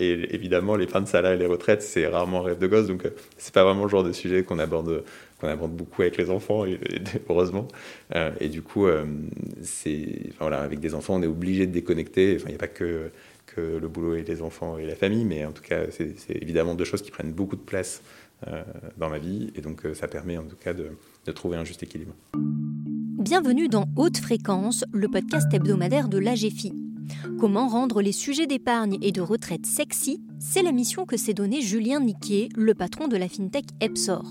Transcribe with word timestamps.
et 0.00 0.34
évidemment, 0.34 0.76
l'épargne 0.76 1.06
salaire 1.06 1.32
et 1.32 1.36
les 1.36 1.46
retraites, 1.46 1.82
c'est 1.82 2.06
rarement 2.06 2.40
un 2.40 2.44
rêve 2.44 2.58
de 2.58 2.66
gosse. 2.66 2.86
Donc, 2.86 3.06
c'est 3.36 3.52
pas 3.52 3.64
vraiment 3.64 3.84
le 3.84 3.90
genre 3.90 4.02
de 4.02 4.12
sujet 4.12 4.42
qu'on 4.42 4.58
aborde, 4.58 5.04
qu'on 5.38 5.48
aborde 5.48 5.72
beaucoup 5.72 6.02
avec 6.02 6.16
les 6.16 6.30
enfants, 6.30 6.64
heureusement. 7.28 7.68
et 8.40 8.48
du 8.48 8.62
coup, 8.62 8.86
c'est, 9.62 10.30
voilà, 10.40 10.62
avec 10.62 10.80
des 10.80 10.94
enfants, 10.94 11.16
on 11.16 11.22
est 11.22 11.26
obligé 11.26 11.66
de 11.66 11.72
déconnecter. 11.72 12.36
Enfin, 12.36 12.46
il 12.46 12.52
n'y 12.52 12.56
a 12.56 12.58
pas 12.58 12.68
que, 12.68 13.10
que 13.46 13.60
le 13.60 13.88
boulot 13.88 14.14
et 14.14 14.22
les 14.22 14.40
enfants 14.40 14.78
et 14.78 14.86
la 14.86 14.96
famille, 14.96 15.24
mais 15.24 15.44
en 15.44 15.52
tout 15.52 15.62
cas, 15.62 15.82
c'est, 15.90 16.14
évidemment 16.30 16.74
deux 16.74 16.84
choses 16.84 17.02
qui 17.02 17.10
prennent 17.10 17.32
beaucoup 17.32 17.56
de 17.56 17.60
place 17.60 18.02
dans 18.96 19.10
ma 19.10 19.18
vie. 19.18 19.52
Et 19.54 19.60
donc, 19.60 19.82
ça 19.92 20.08
permet 20.08 20.38
en 20.38 20.44
tout 20.44 20.56
cas 20.56 20.72
de, 20.72 20.86
de 21.26 21.32
trouver 21.32 21.58
un 21.58 21.64
juste 21.64 21.82
équilibre. 21.82 22.14
Bienvenue 23.18 23.68
dans 23.68 23.84
Haute 23.96 24.16
Fréquence, 24.16 24.84
le 24.94 25.06
podcast 25.08 25.52
hebdomadaire 25.52 26.08
de 26.08 26.16
l'AGFI. 26.16 26.89
Comment 27.38 27.68
rendre 27.68 28.02
les 28.02 28.12
sujets 28.12 28.46
d'épargne 28.46 28.98
et 29.02 29.12
de 29.12 29.20
retraite 29.20 29.66
sexy? 29.66 30.20
C'est 30.38 30.62
la 30.62 30.72
mission 30.72 31.06
que 31.06 31.16
s'est 31.16 31.34
donnée 31.34 31.60
Julien 31.60 32.00
Niquet, 32.00 32.48
le 32.56 32.74
patron 32.74 33.08
de 33.08 33.16
la 33.16 33.28
fintech 33.28 33.66
Epsor. 33.80 34.24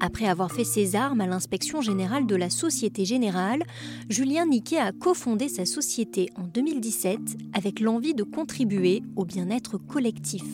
Après 0.00 0.26
avoir 0.26 0.52
fait 0.52 0.64
ses 0.64 0.94
armes 0.94 1.20
à 1.20 1.26
l'inspection 1.26 1.80
générale 1.80 2.26
de 2.26 2.36
la 2.36 2.50
Société 2.50 3.04
Générale, 3.04 3.64
Julien 4.08 4.46
Niquet 4.46 4.78
a 4.78 4.92
cofondé 4.92 5.48
sa 5.48 5.66
société 5.66 6.28
en 6.36 6.44
2017 6.44 7.18
avec 7.52 7.80
l'envie 7.80 8.14
de 8.14 8.22
contribuer 8.22 9.02
au 9.16 9.24
bien-être 9.24 9.76
collectif. 9.78 10.44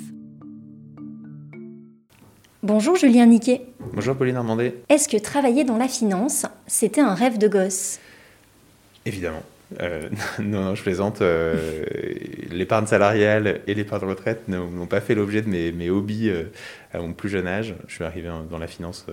Bonjour 2.62 2.96
Julien 2.96 3.26
Niquet. 3.26 3.66
Bonjour 3.92 4.16
Pauline 4.16 4.36
Armandé. 4.36 4.74
Est-ce 4.88 5.06
que 5.06 5.18
travailler 5.18 5.64
dans 5.64 5.76
la 5.76 5.88
finance, 5.88 6.46
c'était 6.66 7.02
un 7.02 7.12
rêve 7.12 7.36
de 7.36 7.46
gosse? 7.46 7.98
Évidemment. 9.04 9.42
Euh, 9.80 10.09
non, 10.38 10.62
non, 10.62 10.74
je 10.74 10.83
plaisante. 10.83 11.23
Euh, 11.23 11.84
l'épargne 12.51 12.87
salariale 12.87 13.60
et 13.66 13.74
l'épargne 13.74 14.09
retraite 14.09 14.48
n'ont 14.48 14.87
pas 14.87 15.01
fait 15.01 15.15
l'objet 15.15 15.43
de 15.43 15.48
mes, 15.48 15.90
hobbies 15.90 16.30
euh, 16.30 16.45
à 16.93 16.98
mon 16.98 17.12
plus 17.12 17.29
jeune 17.29 17.46
âge. 17.46 17.74
Je 17.88 17.95
suis 17.95 18.04
arrivé 18.04 18.30
dans 18.51 18.59
la 18.59 18.66
finance 18.66 19.07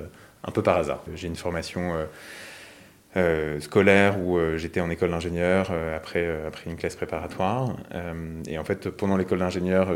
un 0.44 0.52
peu 0.52 0.62
par 0.62 0.78
hasard. 0.78 1.04
J'ai 1.16 1.28
une 1.28 1.36
formation 1.36 1.94
euh, 3.18 3.60
scolaire 3.60 4.26
où 4.26 4.38
euh, 4.38 4.58
j'étais 4.58 4.80
en 4.80 4.90
école 4.90 5.10
d'ingénieur 5.10 5.68
euh, 5.72 5.98
après, 5.98 6.26
après 6.48 6.70
une 6.70 6.78
classe 6.78 6.96
préparatoire. 6.96 7.76
et 8.48 8.58
en 8.58 8.64
fait, 8.64 8.90
pendant 8.90 9.18
l'école 9.18 9.40
d'ingénieur, 9.40 9.94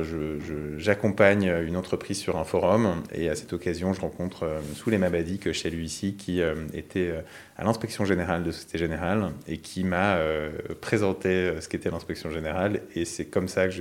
j'accompagne 0.77 1.51
une 1.65 1.77
entreprise 1.77 2.17
sur 2.17 2.37
un 2.37 2.43
forum 2.43 3.03
et 3.13 3.29
à 3.29 3.35
cette 3.35 3.53
occasion, 3.53 3.93
je 3.93 4.01
rencontre 4.01 4.45
Souley 4.73 4.97
Mabadi, 4.97 5.39
que 5.39 5.53
chez 5.53 5.69
lui 5.69 5.85
ici, 5.85 6.15
qui 6.15 6.41
était 6.73 7.13
à 7.57 7.63
l'inspection 7.63 8.05
générale 8.05 8.43
de 8.43 8.51
Société 8.51 8.77
Générale 8.77 9.31
et 9.47 9.57
qui 9.57 9.83
m'a 9.83 10.17
présenté 10.81 11.53
ce 11.59 11.69
qu'était 11.69 11.89
l'inspection 11.89 12.29
générale. 12.31 12.81
Et 12.95 13.05
c'est 13.05 13.25
comme 13.25 13.47
ça 13.47 13.67
que 13.67 13.73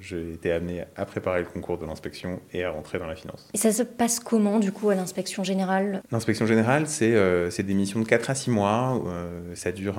j'ai 0.00 0.32
été 0.32 0.52
amené 0.52 0.84
à 0.96 1.04
préparer 1.04 1.40
le 1.40 1.46
concours 1.46 1.78
de 1.78 1.86
l'inspection 1.86 2.40
et 2.52 2.64
à 2.64 2.70
rentrer 2.70 2.98
dans 2.98 3.06
la 3.06 3.16
finance. 3.16 3.48
Et 3.54 3.58
ça 3.58 3.72
se 3.72 3.82
passe 3.82 4.20
comment 4.20 4.58
du 4.58 4.72
coup 4.72 4.90
à 4.90 4.94
l'inspection 4.94 5.44
générale? 5.44 6.02
L'inspection 6.10 6.46
générale, 6.46 6.86
c'est 6.86 7.62
des 7.62 7.74
missions 7.74 8.00
de 8.00 8.06
4 8.06 8.30
à 8.30 8.34
6 8.34 8.50
mois 8.50 8.71
euh, 8.72 9.54
ça 9.54 9.72
dure 9.72 9.96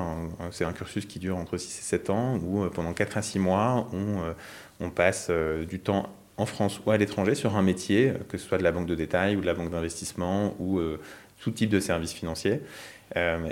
c'est 0.51 0.65
un 0.65 0.73
cursus 0.73 1.05
qui 1.05 1.19
dure 1.19 1.37
entre 1.37 1.57
6 1.57 1.79
et 1.79 1.81
7 1.81 2.09
ans, 2.09 2.39
où 2.43 2.63
euh, 2.63 2.69
pendant 2.69 2.93
4 2.93 3.17
à 3.17 3.21
6 3.21 3.39
mois, 3.39 3.87
on, 3.93 4.21
euh, 4.21 4.33
on 4.79 4.89
passe 4.89 5.31
du 5.67 5.79
temps 5.79 6.09
en 6.37 6.45
France 6.45 6.81
ou 6.85 6.91
à 6.91 6.97
l'étranger 6.97 7.35
sur 7.35 7.55
un 7.55 7.61
métier, 7.61 8.13
que 8.29 8.37
ce 8.37 8.47
soit 8.47 8.57
de 8.57 8.63
la 8.63 8.71
banque 8.71 8.87
de 8.87 8.95
détail 8.95 9.35
ou 9.35 9.41
de 9.41 9.45
la 9.45 9.53
banque 9.53 9.69
d'investissement 9.69 10.55
ou 10.59 10.81
tout 11.39 11.51
type 11.51 11.69
de 11.69 11.79
service 11.79 12.11
financier, 12.11 12.61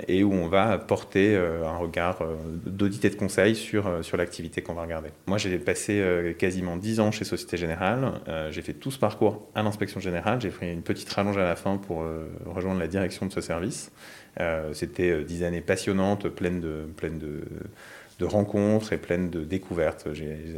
et 0.08 0.24
où 0.24 0.32
on 0.32 0.48
va 0.48 0.78
porter 0.78 1.36
un 1.36 1.76
regard 1.76 2.24
d'audit 2.66 3.04
et 3.04 3.10
de 3.10 3.14
conseil 3.14 3.54
sur, 3.54 4.04
sur 4.04 4.16
l'activité 4.16 4.62
qu'on 4.62 4.74
va 4.74 4.82
regarder. 4.82 5.10
Moi, 5.26 5.38
j'ai 5.38 5.56
passé 5.58 6.34
quasiment 6.38 6.76
10 6.76 6.98
ans 6.98 7.12
chez 7.12 7.24
Société 7.24 7.56
Générale. 7.56 8.20
j'ai 8.50 8.62
fait 8.62 8.74
tout 8.74 8.90
ce 8.90 8.98
parcours 8.98 9.48
à 9.54 9.62
l'inspection 9.62 10.00
générale. 10.00 10.40
J'ai 10.40 10.50
pris 10.50 10.72
une 10.72 10.82
petite 10.82 11.10
rallonge 11.10 11.38
à 11.38 11.44
la 11.44 11.54
fin 11.54 11.76
pour 11.76 12.04
rejoindre 12.46 12.80
la 12.80 12.88
direction 12.88 13.26
de 13.26 13.32
ce 13.32 13.40
service. 13.40 13.92
Euh, 14.40 14.72
c'était 14.72 15.10
euh, 15.10 15.24
dix 15.24 15.44
années 15.44 15.60
passionnantes, 15.60 16.28
pleines 16.28 16.60
de, 16.60 16.88
rencontres 18.24 18.92
et 18.92 18.98
pleines 18.98 19.30
de 19.30 19.42
découvertes. 19.42 20.06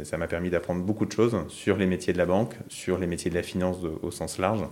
Ça 0.03 0.17
m'a 0.17 0.27
permis 0.27 0.51
d'apprendre 0.51 0.83
beaucoup 0.83 1.07
de 1.07 1.11
choses 1.11 1.35
sur 1.47 1.77
les 1.77 1.87
métiers 1.87 2.13
de 2.13 2.19
la 2.19 2.27
banque, 2.27 2.53
sur 2.69 2.99
les 2.99 3.07
métiers 3.07 3.31
de 3.31 3.35
la 3.35 3.41
finance 3.41 3.77
au 4.03 4.11
sens 4.11 4.37
large, 4.37 4.67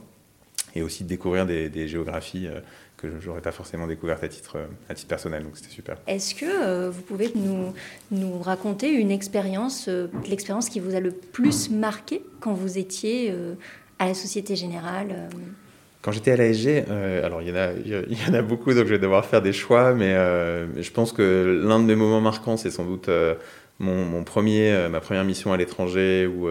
et 0.76 0.84
aussi 0.84 1.04
de 1.04 1.10
découvrir 1.10 1.48
des, 1.48 1.88
géographies 1.88 2.46
euh, 2.46 2.60
que 2.98 3.20
je 3.20 3.28
n'aurais 3.28 3.42
pas 3.42 3.52
forcément 3.52 3.88
découvertes 3.88 4.24
à 4.24 4.28
titre, 4.28 4.60
personnel. 5.08 5.44
Donc 5.44 5.58
c'était 5.58 5.72
super. 5.72 5.98
Est-ce 6.06 6.36
que 6.36 6.88
vous 6.90 7.02
pouvez 7.02 7.34
nous 8.12 8.38
raconter 8.40 8.92
une 8.92 9.10
expérience, 9.10 9.90
l'expérience 10.30 10.70
qui 10.70 10.80
vous 10.80 10.94
a 10.94 11.00
le 11.00 11.12
plus 11.12 11.72
marqué 11.72 12.22
quand 12.42 12.54
vous 12.54 12.78
étiez 12.78 13.34
à 13.98 14.06
la 14.06 14.14
Société 14.14 14.56
Générale 14.56 15.30
quand 16.04 16.12
j'étais 16.12 16.32
à 16.32 16.36
l'ASG, 16.36 16.68
euh, 16.90 17.26
alors 17.26 17.42
il 17.42 17.48
y, 17.48 17.52
en 17.52 17.56
a, 17.56 17.72
il 17.72 17.88
y 17.88 18.30
en 18.30 18.34
a 18.34 18.42
beaucoup, 18.42 18.74
donc 18.74 18.86
je 18.86 18.90
vais 18.90 19.00
devoir 19.00 19.26
faire 19.26 19.42
des 19.42 19.54
choix, 19.54 19.94
mais 19.94 20.14
euh, 20.14 20.82
je 20.82 20.92
pense 20.92 21.14
que 21.14 21.62
l'un 21.64 21.80
de 21.80 21.86
mes 21.86 21.96
moments 21.96 22.20
marquants, 22.20 22.58
c'est 22.58 22.72
sans 22.72 22.84
doute 22.84 23.08
euh, 23.08 23.36
mon, 23.80 24.24
premier, 24.26 24.88
ma 24.90 25.00
première 25.00 25.24
mission 25.24 25.54
à 25.54 25.58
l'étranger 25.58 26.28
où 26.28 26.48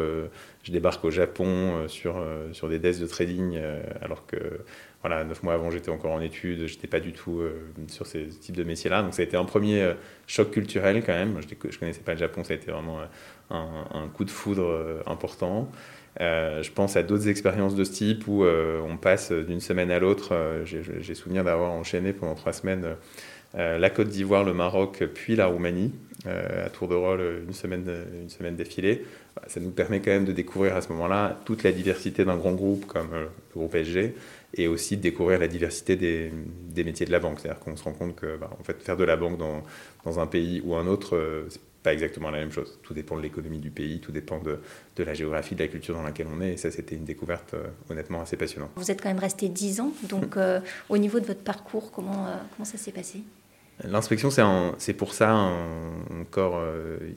je 0.63 0.73
débarque 0.73 1.05
au 1.05 1.11
Japon 1.11 1.87
sur, 1.87 2.23
sur 2.53 2.69
des 2.69 2.79
desks 2.79 3.01
de 3.01 3.07
trading, 3.07 3.59
alors 4.03 4.27
que 4.27 4.37
voilà, 5.03 5.25
neuf 5.25 5.43
mois 5.43 5.55
avant, 5.55 5.71
j'étais 5.71 5.91
encore 5.91 6.13
en 6.13 6.21
études, 6.21 6.67
j'étais 6.67 6.89
pas 6.89 7.01
du 7.01 7.13
tout 7.13 7.41
sur 7.89 8.07
ces 8.07 8.27
types 8.27 8.57
de 8.57 8.65
métiers-là. 8.65 9.03
Donc 9.03 9.15
ça 9.15 9.23
a 9.23 9.25
été 9.25 9.37
un 9.37 9.45
premier 9.45 9.93
choc 10.27 10.51
culturel 10.51 11.03
quand 11.07 11.15
même. 11.15 11.39
Je 11.41 11.47
ne 11.47 11.77
connaissais 11.79 12.03
pas 12.03 12.13
le 12.13 12.19
Japon, 12.19 12.45
ça 12.45 12.53
a 12.53 12.57
été 12.57 12.71
vraiment 12.71 12.99
un 13.51 14.09
coup 14.13 14.25
de 14.25 14.31
foudre 14.31 15.03
important. 15.07 15.71
Euh, 16.21 16.63
je 16.63 16.71
pense 16.71 16.97
à 16.97 17.03
d'autres 17.03 17.29
expériences 17.29 17.75
de 17.75 17.85
ce 17.85 17.93
type 17.93 18.25
où 18.29 18.45
euh, 18.45 18.81
on 18.87 18.97
passe 18.97 19.33
d'une 19.33 19.61
semaine 19.61 19.91
à 19.91 19.99
l'autre. 19.99 20.31
Euh, 20.33 20.65
j'ai 20.65 21.15
souvenir 21.15 21.45
d'avoir 21.45 21.73
enchaîné 21.73 22.13
pendant 22.13 22.35
trois 22.35 22.53
semaines 22.53 22.97
la 23.55 23.91
Côte 23.91 24.09
d'Ivoire, 24.09 24.45
le 24.45 24.55
Maroc, 24.55 25.05
puis 25.13 25.37
la 25.37 25.45
Roumanie, 25.45 25.93
à 26.25 26.71
tour 26.71 26.89
de 26.89 26.95
rôle 26.95 27.43
une 27.47 27.53
semaine, 27.53 27.85
une 28.23 28.31
semaine 28.31 28.57
d'affilée. 28.57 29.05
Ça 29.47 29.61
nous 29.61 29.69
permet 29.69 30.01
quand 30.01 30.11
même 30.11 30.25
de 30.25 30.33
découvrir 30.33 30.75
à 30.75 30.81
ce 30.81 30.89
moment-là 30.89 31.39
toute 31.45 31.63
la 31.63 31.71
diversité 31.71 32.25
d'un 32.25 32.39
grand 32.39 32.53
groupe 32.53 32.87
comme 32.87 33.11
le 33.13 33.29
groupe 33.55 33.77
SG 33.77 34.15
et 34.55 34.69
aussi 34.69 34.97
de 34.97 35.03
découvrir 35.03 35.39
la 35.39 35.49
diversité 35.49 35.97
des, 35.97 36.33
métiers 36.83 37.05
de 37.05 37.13
la 37.13 37.19
banque. 37.19 37.41
C'est-à-dire 37.41 37.61
qu'on 37.61 37.77
se 37.77 37.85
rend 37.85 37.93
compte 37.93 38.17
que 38.17 38.39
bah, 38.39 38.49
fait, 38.65 38.81
faire 38.81 38.97
de 38.97 39.05
la 39.05 39.17
banque 39.17 39.37
dans, 39.37 39.63
dans 40.07 40.19
un 40.19 40.27
pays 40.27 40.63
ou 40.65 40.75
un 40.75 40.87
autre, 40.87 41.45
pas 41.83 41.93
exactement 41.93 42.31
la 42.31 42.39
même 42.39 42.53
chose. 42.53 42.79
Tout 42.83 42.95
dépend 42.95 43.17
de 43.17 43.23
l'économie 43.23 43.59
du 43.59 43.71
pays, 43.71 44.01
tout 44.01 44.13
dépend 44.13 44.39
de, 44.39 44.61
de, 44.97 45.05
la 45.05 45.15
géographie, 45.15 45.55
de 45.55 45.63
la 45.63 45.69
culture 45.69 45.95
dans 45.95 46.03
laquelle 46.03 46.29
on 46.33 46.41
est. 46.41 46.53
Et 46.53 46.57
ça, 46.57 46.71
c'était 46.71 46.95
une 46.95 47.05
découverte 47.05 47.55
euh, 47.55 47.67
honnêtement 47.91 48.23
assez 48.23 48.37
passionnante. 48.37 48.71
Vous 48.77 48.91
êtes 48.91 49.03
quand 49.03 49.09
même 49.09 49.19
resté 49.19 49.49
10 49.49 49.81
ans, 49.81 49.93
donc 50.09 50.37
euh, 50.37 50.61
au 50.89 50.99
niveau 50.99 51.21
de 51.21 51.27
votre 51.27 51.43
parcours, 51.43 51.91
comment, 51.91 52.27
euh, 52.27 52.37
comment 52.55 52.65
ça 52.65 52.79
s'est 52.79 52.93
passé? 52.93 53.23
L'inspection, 53.85 54.29
c'est 54.79 54.93
pour 54.93 55.13
ça 55.13 55.35
encore 56.21 56.63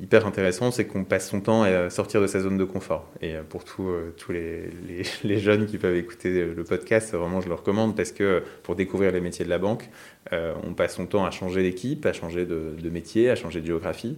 hyper 0.02 0.25
intéressant, 0.25 0.72
c'est 0.72 0.86
qu'on 0.86 1.04
passe 1.04 1.30
son 1.30 1.42
temps 1.42 1.62
à 1.62 1.92
sortir 1.92 2.22
de 2.22 2.28
sa 2.28 2.40
zone 2.40 2.58
de 2.58 2.64
confort. 2.64 3.08
Et 3.22 3.36
pour 3.50 3.66
tous 3.66 3.92
les, 4.30 4.72
les, 5.24 5.38
jeunes 5.38 5.68
qui 5.68 5.78
peuvent 5.78 5.98
écouter 5.98 6.46
le 6.46 6.64
podcast, 6.64 7.14
vraiment 7.14 7.40
je 7.42 7.50
le 7.50 7.54
recommande 7.54 7.96
parce 7.96 8.12
que 8.12 8.42
pour 8.64 8.75
découvrir 8.75 9.12
les 9.12 9.22
métiers 9.22 9.46
de 9.46 9.50
la 9.50 9.59
banque, 9.59 9.90
on 10.31 10.74
passe 10.74 10.96
son 10.96 11.06
temps 11.06 11.25
à 11.25 11.30
changer 11.30 11.62
d'équipe, 11.62 12.04
à 12.06 12.14
changer 12.14 12.46
de, 12.46 12.74
de, 12.81 12.90
métier, 12.90 13.30
à 13.30 13.36
changer 13.36 13.62
de 13.62 13.68
géographie 13.68 14.18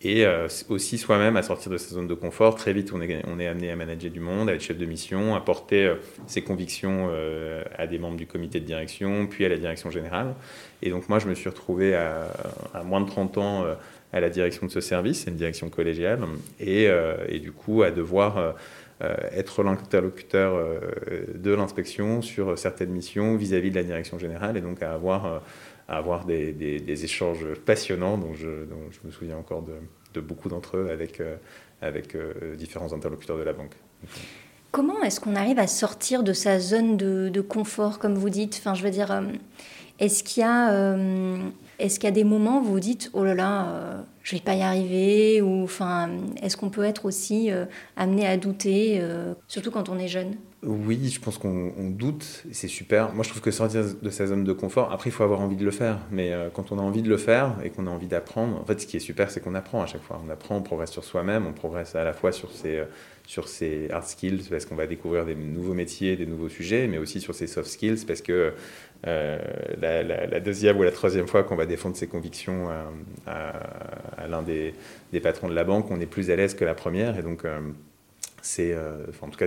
et 0.00 0.24
euh, 0.24 0.46
aussi 0.68 0.96
soi-même 0.96 1.36
à 1.36 1.42
sortir 1.42 1.72
de 1.72 1.76
sa 1.76 1.94
zone 1.94 2.06
de 2.06 2.14
confort. 2.14 2.54
Très 2.54 2.72
vite, 2.72 2.92
on 2.92 3.00
est, 3.00 3.20
on 3.26 3.40
est 3.40 3.48
amené 3.48 3.70
à 3.70 3.76
manager 3.76 4.10
du 4.10 4.20
monde, 4.20 4.48
à 4.48 4.54
être 4.54 4.62
chef 4.62 4.78
de 4.78 4.86
mission, 4.86 5.34
à 5.34 5.40
porter 5.40 5.86
euh, 5.86 5.94
ses 6.26 6.42
convictions 6.42 7.08
euh, 7.10 7.64
à 7.76 7.86
des 7.86 7.98
membres 7.98 8.16
du 8.16 8.26
comité 8.26 8.60
de 8.60 8.64
direction, 8.64 9.26
puis 9.26 9.44
à 9.44 9.48
la 9.48 9.56
direction 9.56 9.90
générale. 9.90 10.34
Et 10.82 10.90
donc 10.90 11.08
moi, 11.08 11.18
je 11.18 11.26
me 11.26 11.34
suis 11.34 11.48
retrouvé 11.48 11.96
à, 11.96 12.30
moins 12.84 13.00
de 13.00 13.06
30 13.06 13.38
ans 13.38 13.64
à 14.12 14.20
la 14.20 14.30
direction 14.30 14.66
de 14.66 14.70
ce 14.70 14.80
service, 14.80 15.24
c'est 15.24 15.30
une 15.30 15.36
direction 15.36 15.68
collégiale, 15.70 16.20
et, 16.60 16.88
et, 17.28 17.40
du 17.40 17.50
coup 17.50 17.82
à 17.82 17.90
devoir 17.90 18.54
être 19.32 19.64
l'interlocuteur 19.64 20.80
de 21.34 21.50
l'inspection 21.50 22.22
sur 22.22 22.56
certaines 22.56 22.90
missions 22.90 23.36
vis-à-vis 23.36 23.70
-vis 23.70 23.72
de 23.72 23.76
la 23.76 23.82
direction 23.82 24.20
générale, 24.20 24.56
et 24.56 24.60
donc 24.60 24.82
à 24.82 24.92
avoir 24.92 25.42
à 25.88 25.96
avoir 25.96 26.26
des, 26.26 26.52
des, 26.52 27.04
échanges 27.04 27.46
passionnants 27.64 28.18
dont 28.18 28.34
je, 28.34 28.64
dont 28.66 28.90
je, 28.90 28.98
me 29.04 29.10
souviens 29.10 29.38
encore 29.38 29.62
de, 29.62 29.72
de 30.14 30.20
beaucoup 30.20 30.48
d'entre 30.48 30.76
eux 30.76 30.90
avec, 30.90 31.20
euh, 31.20 31.36
avec 31.82 32.14
euh, 32.14 32.56
différents 32.56 32.92
interlocuteurs 32.92 33.38
de 33.38 33.42
la 33.42 33.52
banque. 33.52 33.74
Comment 34.70 35.02
est-ce 35.02 35.20
qu'on 35.20 35.34
arrive 35.34 35.58
à 35.58 35.66
sortir 35.66 36.22
de 36.22 36.32
sa 36.32 36.60
zone 36.60 36.96
de, 36.96 37.30
de, 37.30 37.40
confort, 37.40 37.98
comme 37.98 38.14
vous 38.14 38.30
dites? 38.30 38.56
Enfin, 38.58 38.74
je 38.74 38.82
veux 38.82 38.90
dire, 38.90 39.10
euh, 39.10 39.22
est-ce 39.98 40.22
qu'il 40.22 40.42
y 40.42 40.46
a, 40.46 40.70
est-ce 41.78 41.98
qu'il 41.98 42.08
y 42.08 42.12
a 42.12 42.14
des 42.14 42.24
moments 42.24 42.60
où 42.60 42.64
vous 42.64 42.80
dites, 42.80 43.10
oh 43.12 43.24
là 43.24 43.34
là, 43.34 44.04
je 44.22 44.36
vais 44.36 44.42
pas 44.42 44.54
y 44.54 44.62
arriver, 44.62 45.42
ou 45.42 45.62
enfin, 45.62 46.10
est-ce 46.42 46.56
qu'on 46.56 46.70
peut 46.70 46.84
être 46.84 47.04
aussi 47.04 47.50
amené 47.96 48.26
à 48.26 48.36
douter, 48.36 49.00
surtout 49.46 49.70
quand 49.70 49.88
on 49.88 49.98
est 49.98 50.08
jeune? 50.08 50.36
Oui, 50.64 51.08
je 51.08 51.20
pense 51.20 51.38
qu'on 51.38 51.90
doute, 51.90 52.44
c'est 52.50 52.66
super. 52.66 53.14
Moi, 53.14 53.22
je 53.22 53.28
trouve 53.28 53.40
que 53.40 53.52
sortir 53.52 53.84
de 54.02 54.10
sa 54.10 54.26
zone 54.26 54.42
de 54.42 54.52
confort, 54.52 54.90
après, 54.90 55.08
il 55.08 55.12
faut 55.12 55.22
avoir 55.22 55.40
envie 55.40 55.54
de 55.54 55.64
le 55.64 55.70
faire. 55.70 56.00
Mais 56.10 56.32
euh, 56.32 56.48
quand 56.52 56.72
on 56.72 56.80
a 56.80 56.82
envie 56.82 57.02
de 57.02 57.08
le 57.08 57.16
faire 57.16 57.54
et 57.62 57.70
qu'on 57.70 57.86
a 57.86 57.90
envie 57.90 58.08
d'apprendre, 58.08 58.60
en 58.60 58.64
fait, 58.64 58.80
ce 58.80 58.86
qui 58.88 58.96
est 58.96 59.00
super, 59.00 59.30
c'est 59.30 59.38
qu'on 59.38 59.54
apprend 59.54 59.82
à 59.82 59.86
chaque 59.86 60.02
fois. 60.02 60.20
On 60.26 60.28
apprend, 60.30 60.56
on 60.56 60.62
progresse 60.62 60.90
sur 60.90 61.04
soi-même, 61.04 61.46
on 61.46 61.52
progresse 61.52 61.94
à 61.94 62.02
la 62.02 62.12
fois 62.12 62.32
sur 62.32 62.50
ses, 62.50 62.78
euh, 62.78 62.84
sur 63.24 63.46
ses 63.46 63.88
hard 63.92 64.02
skills, 64.02 64.48
parce 64.50 64.66
qu'on 64.66 64.74
va 64.74 64.88
découvrir 64.88 65.24
des 65.26 65.36
nouveaux 65.36 65.74
métiers, 65.74 66.16
des 66.16 66.26
nouveaux 66.26 66.48
sujets, 66.48 66.88
mais 66.88 66.98
aussi 66.98 67.20
sur 67.20 67.36
ses 67.36 67.46
soft 67.46 67.70
skills, 67.70 68.04
parce 68.04 68.20
que 68.20 68.52
euh, 69.06 69.38
la, 69.80 70.40
deuxième 70.40 70.78
ou 70.78 70.82
la 70.82 70.90
troisième 70.90 71.28
fois 71.28 71.44
qu'on 71.44 71.56
va 71.56 71.66
défendre 71.66 71.96
ses 71.96 72.08
convictions 72.08 72.68
à, 73.26 74.26
l'un 74.28 74.42
des, 74.42 74.74
patrons 75.22 75.48
de 75.48 75.54
la 75.54 75.64
banque, 75.64 75.90
on 75.90 76.00
est 76.00 76.06
plus 76.06 76.30
à 76.30 76.36
l'aise 76.36 76.54
que 76.54 76.64
la 76.64 76.74
première. 76.74 77.18
Et 77.18 77.22
donc, 77.22 77.44
c'est, 78.42 78.76
en 79.22 79.28
tout 79.28 79.38
cas, 79.38 79.46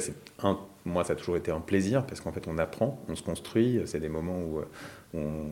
moi, 0.85 1.03
ça 1.03 1.13
a 1.13 1.15
toujours 1.15 1.37
été 1.37 1.51
un 1.51 1.59
plaisir 1.59 2.05
parce 2.05 2.21
qu'en 2.21 2.31
fait, 2.31 2.47
on 2.47 2.57
apprend, 2.57 2.99
on 3.07 3.15
se 3.15 3.23
construit. 3.23 3.81
C'est 3.85 3.99
des 3.99 4.09
moments 4.09 4.39
où 4.39 4.61
euh, 5.15 5.47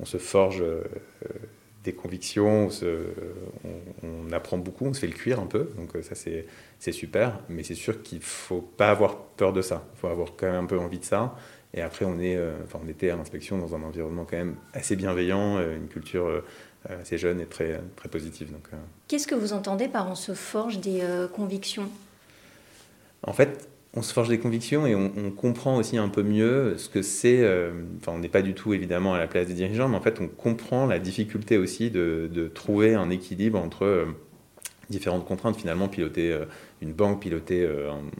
on, 0.00 0.04
se, 0.04 0.18
forge 0.18 0.60
euh, 0.60 0.82
des 1.84 1.94
convictions, 1.94 2.68
on, 4.02 4.32
apprend 4.32 4.58
beaucoup, 4.58 4.86
on 4.86 4.92
se 4.92 5.00
fait 5.00 5.06
le 5.06 5.14
cuir 5.14 5.40
un 5.40 5.46
peu. 5.46 5.70
Donc, 5.76 5.96
euh, 5.96 6.02
ça, 6.02 6.14
c'est 6.14 6.92
super. 6.92 7.40
Mais 7.48 7.62
c'est 7.62 7.74
sûr 7.74 8.02
qu'il 8.02 8.20
faut 8.20 8.60
pas 8.60 8.90
avoir 8.90 9.16
peur 9.16 9.52
de 9.52 9.62
ça. 9.62 9.84
Il 9.94 10.00
faut 10.00 10.08
avoir 10.08 10.32
quand 10.36 10.46
même 10.46 10.64
un 10.64 10.66
peu 10.66 10.78
envie 10.78 10.98
de 10.98 11.04
ça. 11.04 11.34
Et 11.74 11.82
après, 11.82 12.04
on, 12.04 12.18
est, 12.18 12.38
enfin, 12.64 12.80
on 12.82 12.88
était 12.88 13.10
à 13.10 13.16
l'inspection 13.16 13.58
dans 13.58 13.74
un 13.74 13.82
environnement 13.82 14.24
quand 14.24 14.36
même 14.36 14.56
assez 14.72 14.96
bienveillant, 14.96 15.60
une 15.60 15.88
culture 15.88 16.42
assez 16.88 17.18
jeune 17.18 17.40
et 17.40 17.44
très, 17.44 17.80
très 17.96 18.08
positive. 18.08 18.48
Qu'est-ce 19.08 19.26
que 19.26 19.34
vous 19.34 19.52
entendez 19.52 19.88
par 19.88 20.08
on 20.08 20.14
se 20.14 20.32
forge 20.32 20.78
des 20.78 21.02
convictions? 21.34 21.90
En 23.22 23.34
fait, 23.34 23.68
on 23.96 24.02
se 24.02 24.12
forge 24.12 24.28
des 24.28 24.38
convictions 24.38 24.86
et 24.86 24.94
on, 24.94 25.30
comprend 25.30 25.78
aussi 25.78 25.96
un 25.96 26.08
peu 26.08 26.22
mieux 26.22 26.76
ce 26.76 26.90
que 26.90 27.00
c'est. 27.00 27.40
Euh, 27.40 27.72
enfin, 27.98 28.12
on 28.12 28.18
n'est 28.18 28.28
pas 28.28 28.42
du 28.42 28.52
tout 28.52 28.74
évidemment 28.74 29.14
à 29.14 29.18
la 29.18 29.26
place 29.26 29.46
des 29.46 29.54
dirigeants, 29.54 29.88
mais 29.88 29.96
en 29.96 30.02
fait, 30.02 30.20
on 30.20 30.28
comprend 30.28 30.86
la 30.86 30.98
difficulté 30.98 31.56
aussi 31.56 31.90
de, 31.90 32.50
trouver 32.54 32.94
un 32.94 33.08
équilibre 33.08 33.58
entre 33.58 33.84
euh, 33.84 34.04
différentes 34.90 35.24
contraintes. 35.24 35.56
Finalement, 35.56 35.88
piloter 35.88 36.30
euh, 36.30 36.44
une 36.82 36.92
banque, 36.92 37.22
piloter 37.22 37.66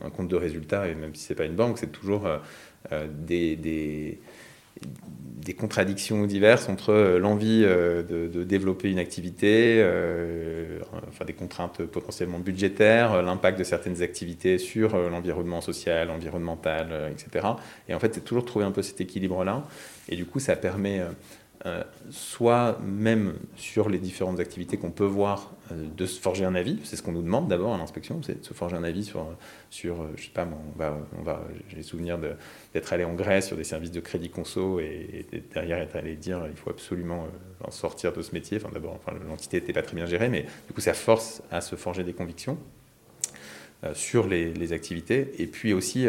un, 0.03 0.11
compte 0.11 0.29
de 0.29 0.37
résultats, 0.37 0.89
et 0.89 0.95
même 0.95 1.15
si 1.15 1.25
c'est 1.25 1.35
pas 1.35 1.45
une 1.45 1.57
banque, 1.57 1.77
c'est 1.77 1.93
toujours 1.93 2.27
des 3.27 4.19
des 5.47 5.55
contradictions 5.55 6.27
diverses 6.27 6.69
entre 6.69 6.91
euh, 6.91 7.19
l'envie 7.19 7.63
euh, 7.65 8.03
de, 8.03 8.45
développer 8.45 8.91
une 8.91 8.99
activité, 8.99 9.77
euh, 9.79 10.81
enfin 11.09 11.25
des 11.25 11.33
contraintes 11.33 11.83
potentiellement 11.85 12.39
budgétaires, 12.39 13.23
l'impact 13.23 13.59
de 13.59 13.65
certaines 13.65 14.03
activités 14.03 14.59
sur 14.59 14.97
l'environnement 14.97 15.61
social, 15.61 16.11
environnemental, 16.11 17.11
etc. 17.11 17.47
Et 17.89 17.95
en 17.95 17.99
fait, 17.99 18.15
c'est 18.15 18.25
toujours 18.25 18.45
trouver 18.45 18.65
un 18.65 18.71
peu 18.71 18.83
cet 18.83 19.01
équilibre-là. 19.01 19.65
Et 20.09 20.17
du 20.17 20.27
coup, 20.27 20.39
ça 20.39 20.55
permet 20.55 21.01
euh, 21.65 21.83
soit 22.11 22.79
même 22.85 23.35
sur 23.57 23.89
les 23.89 23.99
différentes 23.99 24.41
activités 24.41 24.77
qu'on 24.77 24.91
peut 24.91 25.07
voir, 25.07 25.55
euh, 25.73 25.87
de 25.97 26.05
se 26.07 26.21
forger 26.21 26.45
un 26.45 26.55
avis. 26.55 26.79
C'est 26.85 26.97
ce 26.97 27.03
qu'on 27.03 27.13
nous 27.13 27.23
demande 27.23 27.49
d'abord 27.49 27.75
à 27.75 27.79
l'inspection, 27.79 28.21
c'est 28.23 28.41
de 28.41 28.45
se 28.45 28.53
forger 28.53 28.77
un 28.77 28.85
avis 28.85 29.05
sur, 29.05 29.27
sur 29.71 30.03
euh, 30.03 30.13
je 30.17 30.25
sais 30.25 30.31
pas, 30.31 30.47
on 30.47 30.79
va, 30.79 30.99
on 31.19 31.25
j'ai 31.69 31.83
souvenir 31.83 32.19
d'être 32.19 32.93
allé 32.93 33.05
en 33.05 33.15
Grèce 33.15 33.47
sur 33.47 33.57
des 33.57 33.65
services 33.65 33.91
de 33.91 34.01
crédit 34.01 34.29
conso 34.29 34.81
et, 34.81 35.27
derrière 35.53 35.79
être 35.79 35.97
allé 35.97 36.15
dire 36.15 36.47
il 36.51 36.57
faut 36.57 36.71
absolument 36.71 37.27
en 37.65 37.71
sortir 37.71 38.13
de 38.13 38.21
ce 38.21 38.33
métier. 38.33 38.59
Enfin, 38.63 38.71
d'abord, 38.73 38.95
enfin, 38.95 39.17
l'entité 39.27 39.59
n'était 39.59 39.73
pas 39.73 39.83
très 39.83 39.97
bien 39.97 40.07
gérée, 40.07 40.29
mais 40.29 40.43
du 40.67 40.75
coup, 40.75 40.83
ça 40.83 40.95
force 40.95 41.43
à 41.51 41.63
se 41.63 41.75
forger 41.75 42.05
des 42.05 42.13
convictions 42.13 42.59
sur 43.95 44.27
les, 44.27 44.53
les, 44.53 44.73
activités. 44.73 45.33
Et 45.39 45.47
puis 45.47 45.73
aussi, 45.73 46.07